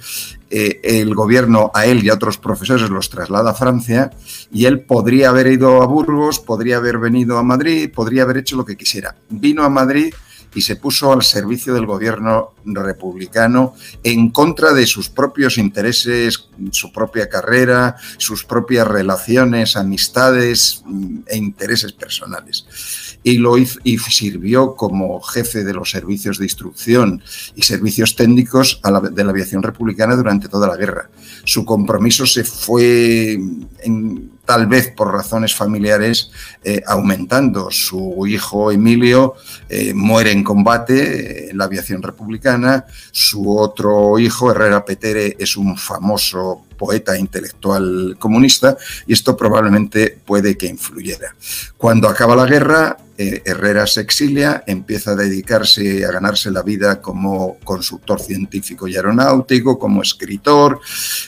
eh, 0.49 0.81
el 0.85 1.13
gobierno 1.13 1.73
a 1.75 1.87
él 1.87 2.05
y 2.05 2.09
a 2.11 2.15
otros 2.15 2.39
profesores 2.39 2.89
los 2.89 3.11
traslada 3.11 3.51
a 3.51 3.55
Francia 3.55 4.13
y 4.53 4.67
él 4.67 4.79
podría 4.79 5.31
haber 5.31 5.49
ido 5.49 5.83
a 5.83 5.87
Burgos, 5.87 6.39
podría 6.39 6.77
haber 6.77 6.99
venido 6.99 7.37
a 7.39 7.43
Madrid, 7.43 7.91
podría 7.93 8.23
haber 8.23 8.37
hecho 8.37 8.55
lo 8.55 8.65
que 8.65 8.77
quisiera. 8.77 9.17
Vino 9.29 9.65
a 9.65 9.69
Madrid 9.69 10.15
y 10.57 10.63
se 10.63 10.77
puso 10.77 11.13
al 11.13 11.23
servicio 11.23 11.75
del 11.75 11.85
gobierno 11.85 12.55
republicano 12.65 13.75
en 14.03 14.31
contra 14.31 14.73
de 14.73 14.87
sus 14.87 15.11
propios 15.11 15.59
intereses, 15.59 16.49
su 16.71 16.91
propia 16.93 17.29
carrera, 17.29 17.97
sus 18.17 18.43
propias 18.43 18.89
relaciones, 18.89 19.77
amistades 19.77 20.83
mm, 20.87 21.19
e 21.27 21.37
intereses 21.37 21.93
personales. 21.93 23.19
Y 23.23 23.37
lo 23.37 23.59
y 23.59 23.99
sirvió 23.99 24.77
como 24.77 25.21
jefe 25.21 25.63
de 25.63 25.75
los 25.75 25.91
servicios 25.91 26.39
de 26.39 26.47
instrucción 26.47 27.23
y 27.55 27.63
servicios 27.63 28.17
técnicos 28.17 28.81
de 29.13 29.25
la 29.25 29.31
aviación 29.31 29.63
republicana 29.63 30.17
durante 30.17 30.49
toda 30.49 30.69
la 30.69 30.77
guerra. 30.77 31.11
Su 31.45 31.67
compromiso 31.67 32.25
se 32.25 32.45
fue 32.45 33.39
en, 33.81 34.31
tal 34.47 34.67
vez 34.67 34.93
por 34.93 35.13
razones 35.13 35.55
familiares, 35.55 36.31
eh, 36.65 36.83
aumentando. 36.87 37.71
Su 37.71 38.27
hijo 38.27 38.71
Emilio 38.71 39.35
eh, 39.69 39.93
muere 39.93 40.31
en 40.31 40.45
combate 40.45 41.51
en 41.51 41.59
la 41.59 41.65
aviación 41.65 42.03
republicana, 42.03 42.87
su 43.11 43.59
otro 43.59 44.19
hijo, 44.19 44.51
Herrera 44.51 44.85
Petere, 44.85 45.37
es 45.39 45.57
un 45.57 45.77
famoso 45.77 46.66
poeta 46.77 47.19
intelectual 47.19 48.17
comunista 48.19 48.77
y 49.07 49.13
esto 49.13 49.37
probablemente 49.37 50.19
puede 50.25 50.57
que 50.57 50.67
influyera. 50.67 51.35
Cuando 51.77 52.09
acaba 52.09 52.37
la 52.37 52.47
guerra, 52.47 52.97
eh, 53.19 53.43
Herrera 53.47 53.87
se 53.87 54.03
exilia, 54.03 54.63
empieza 54.67 55.13
a 55.13 55.17
dedicarse 55.17 56.05
a 56.05 56.13
ganarse 56.13 56.51
la 56.51 56.63
vida 56.63 57.01
como 57.01 57.59
consultor 57.65 58.21
científico 58.21 58.87
y 58.87 58.97
aeronáutico, 58.97 59.79
como 59.79 60.03
escritor 60.03 60.81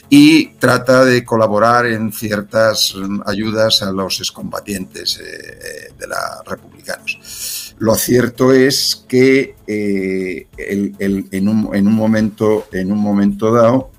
y 0.07 0.49
trata 0.59 1.03
de 1.03 1.25
colaborar 1.25 1.87
en 1.87 2.11
ciertas 2.11 2.93
mm, 2.95 3.21
ayudas 3.25 3.81
a 3.81 3.91
los 3.91 4.19
excombatientes 4.19 5.19
eh, 5.19 5.91
de 5.97 6.07
la 6.07 6.43
republicanos. 6.45 7.75
Lo 7.79 7.95
cierto 7.95 8.51
es 8.51 9.05
que 9.07 9.55
eh, 9.65 10.47
en, 10.57 11.47
un, 11.47 11.95
momento, 11.95 12.67
en 12.71 12.91
un 12.91 12.99
momento 12.99 13.51
dado 13.51 13.89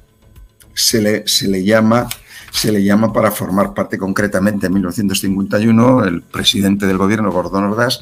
se 0.81 1.01
le, 1.01 1.22
se 1.26 1.49
le 1.49 1.62
llama 1.64 2.09
se 2.53 2.72
le 2.72 2.83
llama 2.83 3.12
para 3.12 3.31
formar 3.31 3.74
parte 3.74 3.97
concretamente 3.97 4.66
en 4.66 4.72
1951, 4.74 6.05
el 6.05 6.22
presidente 6.22 6.87
del 6.87 6.99
gobierno, 6.99 7.31
Gordón 7.31 7.64
Ordaz, 7.64 8.01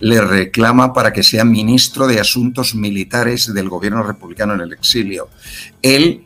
le 0.00 0.20
reclama 0.20 0.92
para 0.92 1.12
que 1.12 1.22
sea 1.22 1.44
ministro 1.44 2.06
de 2.06 2.20
Asuntos 2.20 2.74
Militares 2.74 3.52
del 3.52 3.68
gobierno 3.68 4.02
republicano 4.02 4.54
en 4.54 4.60
el 4.60 4.72
exilio. 4.74 5.28
Él 5.80 6.24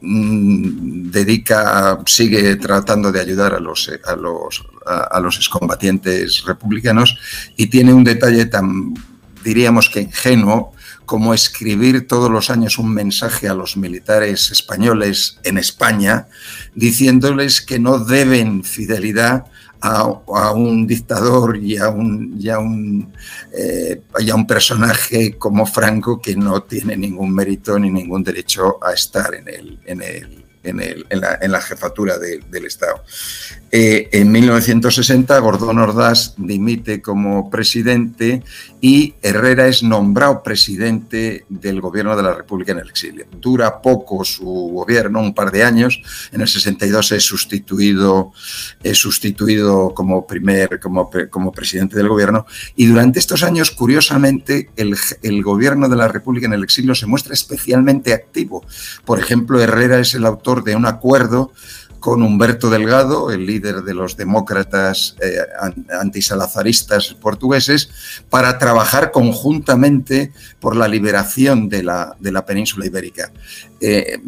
mm, 0.00 1.10
dedica, 1.10 1.98
sigue 2.06 2.56
tratando 2.56 3.10
de 3.10 3.20
ayudar 3.20 3.54
a 3.54 3.60
los, 3.60 3.90
a 4.06 4.14
los, 4.14 4.64
a 4.86 5.18
los 5.20 5.36
excombatientes 5.36 6.44
republicanos 6.44 7.18
y 7.56 7.66
tiene 7.66 7.92
un 7.92 8.04
detalle 8.04 8.46
tan, 8.46 8.94
diríamos 9.42 9.88
que 9.88 10.02
ingenuo, 10.02 10.74
como 11.10 11.34
escribir 11.34 12.06
todos 12.06 12.30
los 12.30 12.50
años 12.50 12.78
un 12.78 12.94
mensaje 12.94 13.48
a 13.48 13.54
los 13.54 13.76
militares 13.76 14.52
españoles 14.52 15.40
en 15.42 15.58
España, 15.58 16.28
diciéndoles 16.76 17.62
que 17.62 17.80
no 17.80 17.98
deben 17.98 18.62
fidelidad 18.62 19.46
a, 19.80 20.04
un 20.52 20.86
dictador 20.86 21.56
y 21.56 21.78
a 21.78 21.88
un, 21.88 22.40
un, 22.60 23.12
eh, 23.52 24.02
un 24.32 24.46
personaje 24.46 25.36
como 25.36 25.66
Franco 25.66 26.20
que 26.20 26.36
no 26.36 26.62
tiene 26.62 26.96
ningún 26.96 27.34
mérito 27.34 27.76
ni 27.76 27.90
ningún 27.90 28.22
derecho 28.22 28.78
a 28.80 28.92
estar 28.92 29.34
en 29.34 29.48
el, 29.48 29.80
en 29.86 30.02
el, 30.02 30.44
en, 30.62 31.50
la, 31.52 31.60
jefatura 31.60 32.18
del 32.18 32.66
Estado. 32.66 33.02
Eh, 33.72 34.08
en 34.12 34.32
1960, 34.32 35.38
Gordón 35.38 35.78
Ordaz 35.78 36.34
dimite 36.36 37.00
como 37.00 37.48
presidente 37.50 38.42
y 38.80 39.14
Herrera 39.22 39.68
es 39.68 39.84
nombrado 39.84 40.42
presidente 40.42 41.44
del 41.48 41.80
gobierno 41.80 42.16
de 42.16 42.22
la 42.24 42.34
República 42.34 42.72
en 42.72 42.80
el 42.80 42.88
exilio. 42.88 43.26
Dura 43.40 43.80
poco 43.80 44.24
su 44.24 44.44
gobierno, 44.44 45.20
un 45.20 45.34
par 45.34 45.52
de 45.52 45.62
años. 45.62 46.02
En 46.32 46.40
el 46.40 46.48
62 46.48 47.12
es 47.12 47.24
sustituido, 47.24 48.32
es 48.82 48.98
sustituido 48.98 49.94
como, 49.94 50.26
primer, 50.26 50.80
como, 50.80 51.08
como 51.30 51.52
presidente 51.52 51.96
del 51.96 52.08
gobierno. 52.08 52.46
Y 52.74 52.86
durante 52.86 53.20
estos 53.20 53.44
años, 53.44 53.70
curiosamente, 53.70 54.70
el, 54.76 54.96
el 55.22 55.42
gobierno 55.44 55.88
de 55.88 55.96
la 55.96 56.08
República 56.08 56.46
en 56.46 56.54
el 56.54 56.64
exilio 56.64 56.96
se 56.96 57.06
muestra 57.06 57.34
especialmente 57.34 58.12
activo. 58.14 58.64
Por 59.04 59.20
ejemplo, 59.20 59.60
Herrera 59.60 60.00
es 60.00 60.14
el 60.14 60.26
autor 60.26 60.49
de 60.56 60.76
un 60.76 60.86
acuerdo 60.86 61.52
con 62.00 62.22
Humberto 62.22 62.70
Delgado, 62.70 63.30
el 63.30 63.46
líder 63.46 63.82
de 63.82 63.94
los 63.94 64.16
demócratas 64.16 65.16
eh, 65.20 65.36
antisalazaristas 66.00 67.14
portugueses, 67.14 67.90
para 68.28 68.58
trabajar 68.58 69.12
conjuntamente 69.12 70.32
por 70.58 70.74
la 70.76 70.88
liberación 70.88 71.68
de 71.68 71.82
la, 71.82 72.16
de 72.18 72.32
la 72.32 72.44
península 72.44 72.86
ibérica. 72.86 73.30
Eh, 73.80 74.18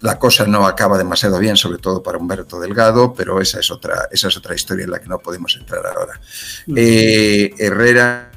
la 0.00 0.18
cosa 0.18 0.46
no 0.46 0.66
acaba 0.66 0.98
demasiado 0.98 1.38
bien, 1.38 1.56
sobre 1.56 1.78
todo 1.78 2.02
para 2.02 2.18
Humberto 2.18 2.60
Delgado, 2.60 3.14
pero 3.14 3.40
esa 3.40 3.60
es 3.60 3.70
otra, 3.70 4.08
esa 4.12 4.28
es 4.28 4.36
otra 4.36 4.54
historia 4.54 4.84
en 4.84 4.90
la 4.90 5.00
que 5.00 5.08
no 5.08 5.18
podemos 5.18 5.56
entrar 5.56 5.84
ahora. 5.86 6.20
Eh, 6.76 7.54
Herrera 7.58 8.30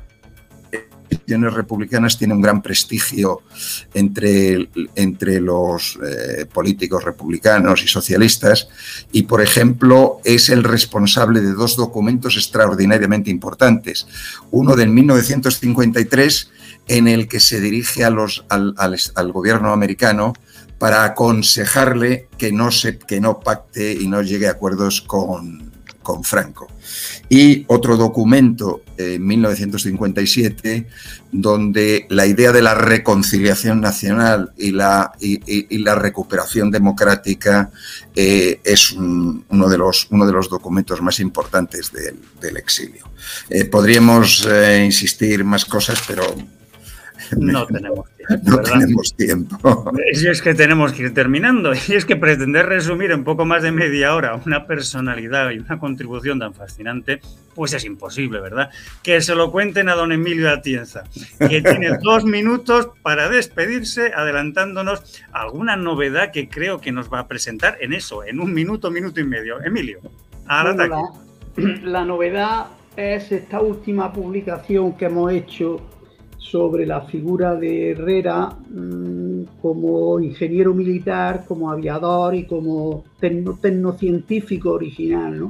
republicanas 1.38 2.18
tiene 2.18 2.34
un 2.34 2.42
gran 2.42 2.62
prestigio 2.62 3.42
entre, 3.94 4.70
entre 4.96 5.40
los 5.40 5.98
eh, 6.04 6.46
políticos 6.46 7.04
republicanos 7.04 7.84
y 7.84 7.88
socialistas 7.88 8.68
y, 9.12 9.24
por 9.24 9.42
ejemplo, 9.42 10.20
es 10.24 10.50
el 10.50 10.64
responsable 10.64 11.42
de 11.42 11.54
dos 11.54 11.76
documentos 11.76 12.36
extraordinariamente 12.36 13.30
importantes. 13.30 14.08
Uno 14.52 14.76
del 14.76 14.90
1953 14.90 16.52
en 16.88 17.08
el 17.08 17.28
que 17.28 17.40
se 17.40 17.62
dirige 17.62 18.04
a 18.04 18.10
los, 18.10 18.46
al, 18.50 19.32
gobierno 19.32 19.72
americano 19.72 20.34
para 20.80 21.04
aconsejarle 21.04 22.28
que 22.38 22.52
no, 22.52 22.72
se, 22.72 22.98
que 22.98 23.20
no 23.22 23.40
pacte 23.40 23.94
y 23.94 24.08
no 24.08 24.22
llegue 24.22 24.48
a 24.48 24.52
acuerdos 24.52 25.02
con, 25.02 25.69
con 26.10 26.24
Franco. 26.24 26.68
Y 27.30 27.66
otro 27.68 27.96
documento, 27.96 28.82
en 28.98 29.24
1957, 29.28 30.88
donde 31.32 32.08
la 32.10 32.26
idea 32.26 32.52
de 32.52 32.64
la 32.64 32.74
reconciliación 32.74 33.80
nacional 33.80 34.52
y 34.58 34.72
la, 34.72 35.12
y, 35.20 35.78
la 35.78 35.94
recuperación 35.94 36.72
democrática 36.72 37.70
eh, 38.16 38.60
es 38.64 38.92
uno, 38.94 39.70
de 39.70 39.78
los, 39.78 40.08
uno 40.10 40.26
de 40.26 40.34
los 40.34 40.50
documentos 40.50 41.00
más 41.00 41.20
importantes 41.20 41.92
del, 41.92 42.58
exilio. 42.58 43.08
Eh, 43.52 43.66
podríamos 43.66 44.48
eh, 44.50 44.84
insistir 44.84 45.44
más 45.44 45.64
cosas, 45.64 46.02
pero... 46.08 46.24
No 47.38 47.66
tenemos 47.68 48.10
tiempo. 48.18 48.52
no 48.52 48.62
tenemos 48.62 49.16
tiempo. 49.16 49.92
Y 50.14 50.28
es 50.28 50.42
que 50.42 50.54
tenemos 50.54 50.94
que 50.94 51.04
ir 51.04 51.14
terminando. 51.14 51.74
Y 51.74 51.94
es 51.94 52.06
que 52.06 52.16
pretender 52.16 52.66
resumir 52.68 53.12
en 53.12 53.24
poco 53.24 53.46
más 53.46 53.64
de 53.64 53.72
media 53.72 54.16
hora 54.16 54.40
una 54.46 54.66
personalidad 54.66 55.52
y 55.52 55.60
una 55.60 55.80
contribución 55.80 56.40
tan 56.40 56.54
fascinante, 56.54 57.22
pues 57.56 57.74
es 57.74 57.86
imposible, 57.86 58.40
¿verdad? 58.40 58.70
Que 59.04 59.22
se 59.22 59.36
lo 59.36 59.52
cuenten 59.52 59.90
a 59.90 59.96
don 59.96 60.12
Emilio 60.12 60.50
Atienza, 60.50 61.04
que 61.40 61.62
tiene 61.62 61.98
dos 62.02 62.24
minutos 62.26 62.90
para 63.02 63.30
despedirse, 63.30 64.12
adelantándonos 64.16 65.22
alguna 65.32 65.76
novedad 65.76 66.32
que 66.32 66.50
creo 66.50 66.80
que 66.80 66.92
nos 66.92 67.12
va 67.12 67.20
a 67.20 67.28
presentar 67.28 67.78
en 67.82 67.94
eso, 67.94 68.24
en 68.24 68.40
un 68.40 68.54
minuto, 68.54 68.92
minuto 68.92 69.20
y 69.20 69.26
medio. 69.26 69.62
Emilio, 69.62 70.00
al 70.48 70.68
ataque. 70.68 70.96
la 71.84 72.06
novedad 72.06 72.68
es 72.96 73.32
esta 73.32 73.62
última 73.62 74.12
publicación 74.12 74.94
que 74.94 75.06
hemos 75.06 75.32
hecho 75.32 75.82
sobre 76.50 76.86
la 76.86 77.02
figura 77.02 77.56
de 77.56 77.92
Herrera 77.92 78.50
mm, 78.70 79.44
como 79.62 80.20
ingeniero 80.20 80.74
militar, 80.74 81.46
como 81.48 81.70
aviador 81.70 82.34
y 82.34 82.46
como 82.46 83.04
tecnocientífico 83.20 84.72
original. 84.72 85.50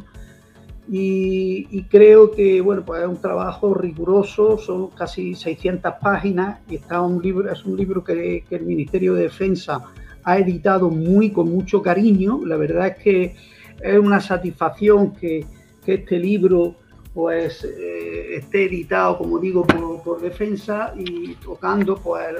Y, 0.92 1.84
creo 1.84 2.32
que 2.32 2.62
bueno, 2.62 2.84
pues 2.84 3.04
es 3.04 3.08
un 3.08 3.22
trabajo 3.22 3.76
riguroso, 3.76 4.58
son 4.58 4.88
casi 4.88 5.36
600 5.36 5.94
páginas 6.02 6.60
y 6.68 6.76
está 6.76 7.00
un 7.02 7.22
libro, 7.22 7.52
es 7.52 7.64
un 7.64 7.78
libro 7.78 8.04
que, 8.04 8.44
el 8.50 8.66
Ministerio 8.66 9.14
de 9.14 9.24
Defensa 9.24 9.84
ha 10.24 10.40
editado 10.40 10.90
muy 10.90 11.30
con 11.32 11.50
mucho 11.50 11.82
cariño. 11.82 12.42
La 12.44 12.58
verdad 12.58 12.88
es 12.88 13.04
que 13.04 13.36
es 13.82 14.00
una 14.00 14.20
satisfacción 14.20 15.14
que, 15.14 15.46
que 15.86 15.94
este 15.94 16.20
libro 16.20 16.76
pues 17.14 17.64
eh, 17.64 18.36
esté 18.36 18.66
editado, 18.66 19.18
como 19.18 19.40
digo, 19.40 19.66
por, 19.66 20.22
defensa 20.22 20.94
y 20.96 21.36
tocando 21.36 21.96
pues 21.98 22.36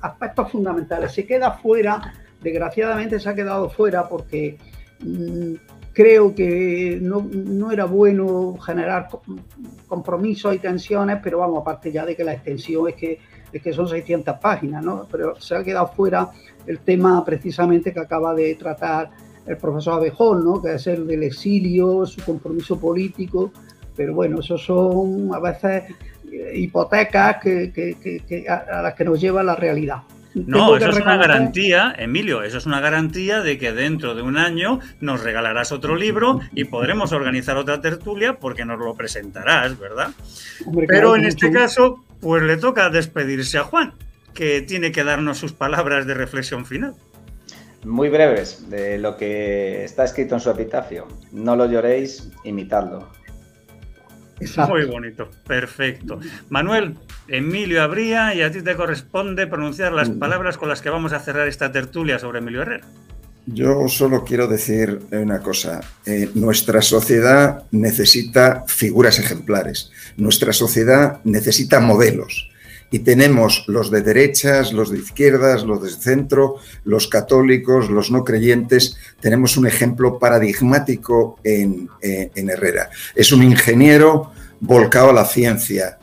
aspectos 0.00 0.50
fundamentales. 0.50 1.12
Se 1.12 1.26
queda 1.26 1.52
fuera, 1.52 2.14
desgraciadamente 2.40 3.20
se 3.20 3.28
ha 3.28 3.34
quedado 3.34 3.68
fuera 3.70 4.08
porque 4.08 4.58
mm, 5.00 5.54
creo 5.92 6.34
que 6.34 6.98
no, 7.00 7.70
era 7.70 7.84
bueno 7.84 8.56
generar 8.58 9.08
compromisos 9.86 10.54
y 10.54 10.58
tensiones, 10.58 11.18
pero 11.22 11.38
vamos, 11.38 11.60
aparte 11.60 11.92
ya 11.92 12.04
de 12.04 12.16
que 12.16 12.24
la 12.24 12.32
extensión 12.32 12.88
es 12.88 12.94
que, 12.96 13.20
es 13.52 13.62
que 13.62 13.72
son 13.72 13.88
600 13.88 14.38
páginas, 14.38 14.84
¿no? 14.84 15.06
Pero 15.10 15.40
se 15.40 15.54
ha 15.54 15.62
quedado 15.62 15.88
fuera 15.88 16.30
el 16.66 16.80
tema 16.80 17.24
precisamente 17.24 17.92
que 17.92 18.00
acaba 18.00 18.34
de 18.34 18.54
tratar 18.56 19.10
el 19.46 19.56
profesor 19.56 19.94
Abejón, 19.94 20.44
¿no? 20.44 20.60
que 20.60 20.74
es 20.74 20.86
el 20.88 21.06
del 21.06 21.22
exilio, 21.22 22.04
su 22.04 22.24
compromiso 22.24 22.80
político 22.80 23.52
pero 23.96 24.14
bueno, 24.14 24.40
eso 24.40 24.58
son 24.58 25.30
a 25.32 25.38
veces 25.38 25.84
eh, 26.30 26.52
hipotecas 26.54 27.36
que, 27.42 28.44
a, 28.48 28.82
las 28.82 28.94
que 28.94 29.04
nos 29.04 29.20
lleva 29.20 29.42
la 29.42 29.56
realidad. 29.56 30.02
No, 30.34 30.76
eso 30.76 30.90
es 30.90 30.96
una 30.96 31.16
garantía, 31.16 31.94
Emilio, 31.96 32.42
eso 32.42 32.58
es 32.58 32.66
una 32.66 32.80
garantía 32.80 33.40
de 33.40 33.56
que 33.56 33.72
dentro 33.72 34.14
de 34.14 34.20
un 34.20 34.36
año 34.36 34.80
nos 35.00 35.22
regalarás 35.22 35.72
otro 35.72 35.96
libro 35.96 36.40
y 36.52 36.64
podremos 36.64 37.12
organizar 37.12 37.56
otra 37.56 37.80
tertulia 37.80 38.34
porque 38.34 38.66
nos 38.66 38.78
lo 38.78 38.94
presentarás, 38.94 39.78
¿verdad? 39.78 40.10
Pero 40.88 41.16
en 41.16 41.24
este 41.24 41.50
caso, 41.50 42.04
pues 42.20 42.42
le 42.42 42.58
toca 42.58 42.90
despedirse 42.90 43.56
a 43.56 43.64
Juan, 43.64 43.94
que 44.34 44.60
tiene 44.60 44.92
que 44.92 45.04
darnos 45.04 45.38
sus 45.38 45.54
palabras 45.54 46.06
de 46.06 46.12
reflexión 46.12 46.66
final. 46.66 46.94
Muy 47.86 48.10
breves, 48.10 48.68
de 48.68 48.98
lo 48.98 49.16
que 49.16 49.84
está 49.84 50.04
escrito 50.04 50.34
en 50.34 50.40
su 50.40 50.50
epitafio. 50.50 51.06
No 51.32 51.56
lo 51.56 51.66
lloréis, 51.66 52.30
imitadlo. 52.44 53.08
Muy 54.68 54.84
bonito, 54.84 55.30
perfecto. 55.46 56.20
Manuel, 56.50 56.96
Emilio 57.28 57.82
Abría, 57.82 58.34
y 58.34 58.42
a 58.42 58.50
ti 58.50 58.62
te 58.62 58.76
corresponde 58.76 59.46
pronunciar 59.46 59.92
las 59.92 60.10
mm. 60.10 60.18
palabras 60.18 60.58
con 60.58 60.68
las 60.68 60.82
que 60.82 60.90
vamos 60.90 61.12
a 61.12 61.20
cerrar 61.20 61.48
esta 61.48 61.72
tertulia 61.72 62.18
sobre 62.18 62.40
Emilio 62.40 62.62
Herrera. 62.62 62.86
Yo 63.46 63.86
solo 63.88 64.24
quiero 64.24 64.48
decir 64.48 65.00
una 65.12 65.38
cosa. 65.38 65.80
Eh, 66.04 66.30
nuestra 66.34 66.82
sociedad 66.82 67.62
necesita 67.70 68.64
figuras 68.66 69.20
ejemplares. 69.20 69.92
Nuestra 70.16 70.52
sociedad 70.52 71.20
necesita 71.24 71.78
modelos 71.78 72.50
y 72.90 73.00
tenemos 73.00 73.64
los 73.66 73.90
de 73.90 74.02
derechas, 74.02 74.72
los 74.72 74.90
de 74.90 74.98
izquierdas, 74.98 75.64
los 75.64 75.82
de 75.82 75.90
centro, 75.90 76.56
los 76.84 77.08
católicos, 77.08 77.90
los 77.90 78.10
no 78.10 78.24
creyentes. 78.24 78.96
Tenemos 79.20 79.56
un 79.56 79.66
ejemplo 79.66 80.18
paradigmático 80.18 81.38
en, 81.42 81.88
eh, 82.00 82.30
Herrera. 82.34 82.90
Es 83.14 83.32
un 83.32 83.42
ingeniero 83.42 84.32
volcado 84.60 85.10
a 85.10 85.14
la 85.14 85.24
ciencia. 85.24 85.98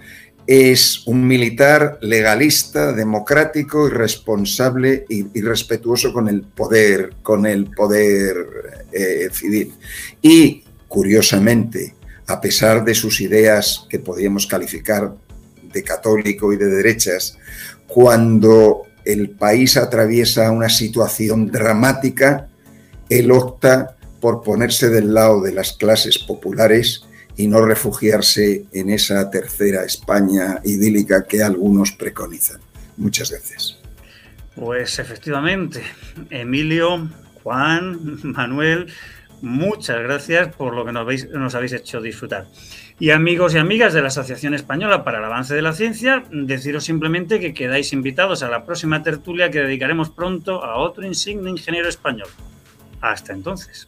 Es 0.46 1.08
un 1.08 1.26
militar 1.26 2.00
legalista, 2.02 2.92
democrático 2.92 3.88
y 3.88 3.92
responsable 3.92 5.06
y, 5.08 5.42
respetuoso 5.42 6.12
con 6.12 6.28
el 6.28 6.42
poder, 6.42 7.14
con 7.24 7.46
el 7.46 7.72
poder 7.72 8.36
eh, 8.92 9.30
civil. 9.32 9.74
Y, 10.22 10.66
curiosamente, 10.90 11.96
a 12.28 12.42
pesar 12.42 12.84
de 12.84 12.94
sus 12.94 13.22
ideas 13.22 13.86
que 13.90 14.00
podríamos 14.00 14.46
calificar 14.48 15.14
de 15.74 15.84
católico 15.84 16.54
y 16.54 16.58
de 16.58 16.68
derechas, 16.68 17.38
cuando 17.88 18.84
el 19.06 19.32
país 19.32 19.76
atraviesa 19.78 20.52
una 20.52 20.70
situación 20.70 21.52
dramática, 21.52 22.48
él 23.10 23.32
opta 23.32 23.98
por 24.20 24.42
ponerse 24.42 24.90
del 24.90 25.14
lado 25.14 25.42
de 25.42 25.52
las 25.52 25.74
clases 25.74 26.18
populares 26.20 27.04
y 27.36 27.48
no 27.48 27.66
refugiarse 27.66 28.66
en 28.72 28.90
esa 28.90 29.30
tercera 29.30 29.84
España 29.84 30.62
idílica 30.64 31.26
que 31.26 31.44
algunos 31.44 31.92
preconizan. 31.92 32.62
Muchas 32.96 33.32
gracias. 33.32 33.80
Pues 34.56 35.00
efectivamente, 35.00 35.82
Emilio, 36.30 37.10
Juan, 37.42 38.20
Manuel, 38.24 38.88
muchas 39.42 40.02
gracias 40.02 40.56
por 40.56 40.76
lo 40.76 40.86
que 40.86 40.92
nos 40.92 41.02
habéis, 41.02 41.30
nos 41.30 41.56
habéis 41.56 41.74
hecho 41.74 42.02
disfrutar. 42.02 42.48
Y 43.00 43.10
amigos 43.10 43.56
y 43.56 43.58
amigas 43.58 43.94
de 43.94 44.02
la 44.02 44.08
Asociación 44.08 44.54
Española 44.54 45.04
para 45.04 45.18
el 45.20 45.26
Avance 45.26 45.56
de 45.56 45.62
la 45.62 45.74
Ciencia, 45.74 46.24
deciros 46.32 46.84
simplemente 46.84 47.40
que 47.40 47.54
quedáis 47.54 47.92
invitados 47.92 48.44
a 48.44 48.50
la 48.50 48.66
próxima 48.66 49.02
tertulia 49.04 49.50
que 49.50 49.60
dedicaremos 49.60 50.10
pronto 50.10 50.64
a 50.64 50.78
otro 50.78 51.06
insigne 51.06 51.50
ingeniero 51.50 51.90
español. 51.90 52.30
Hasta 53.02 53.34
entonces. 53.34 53.88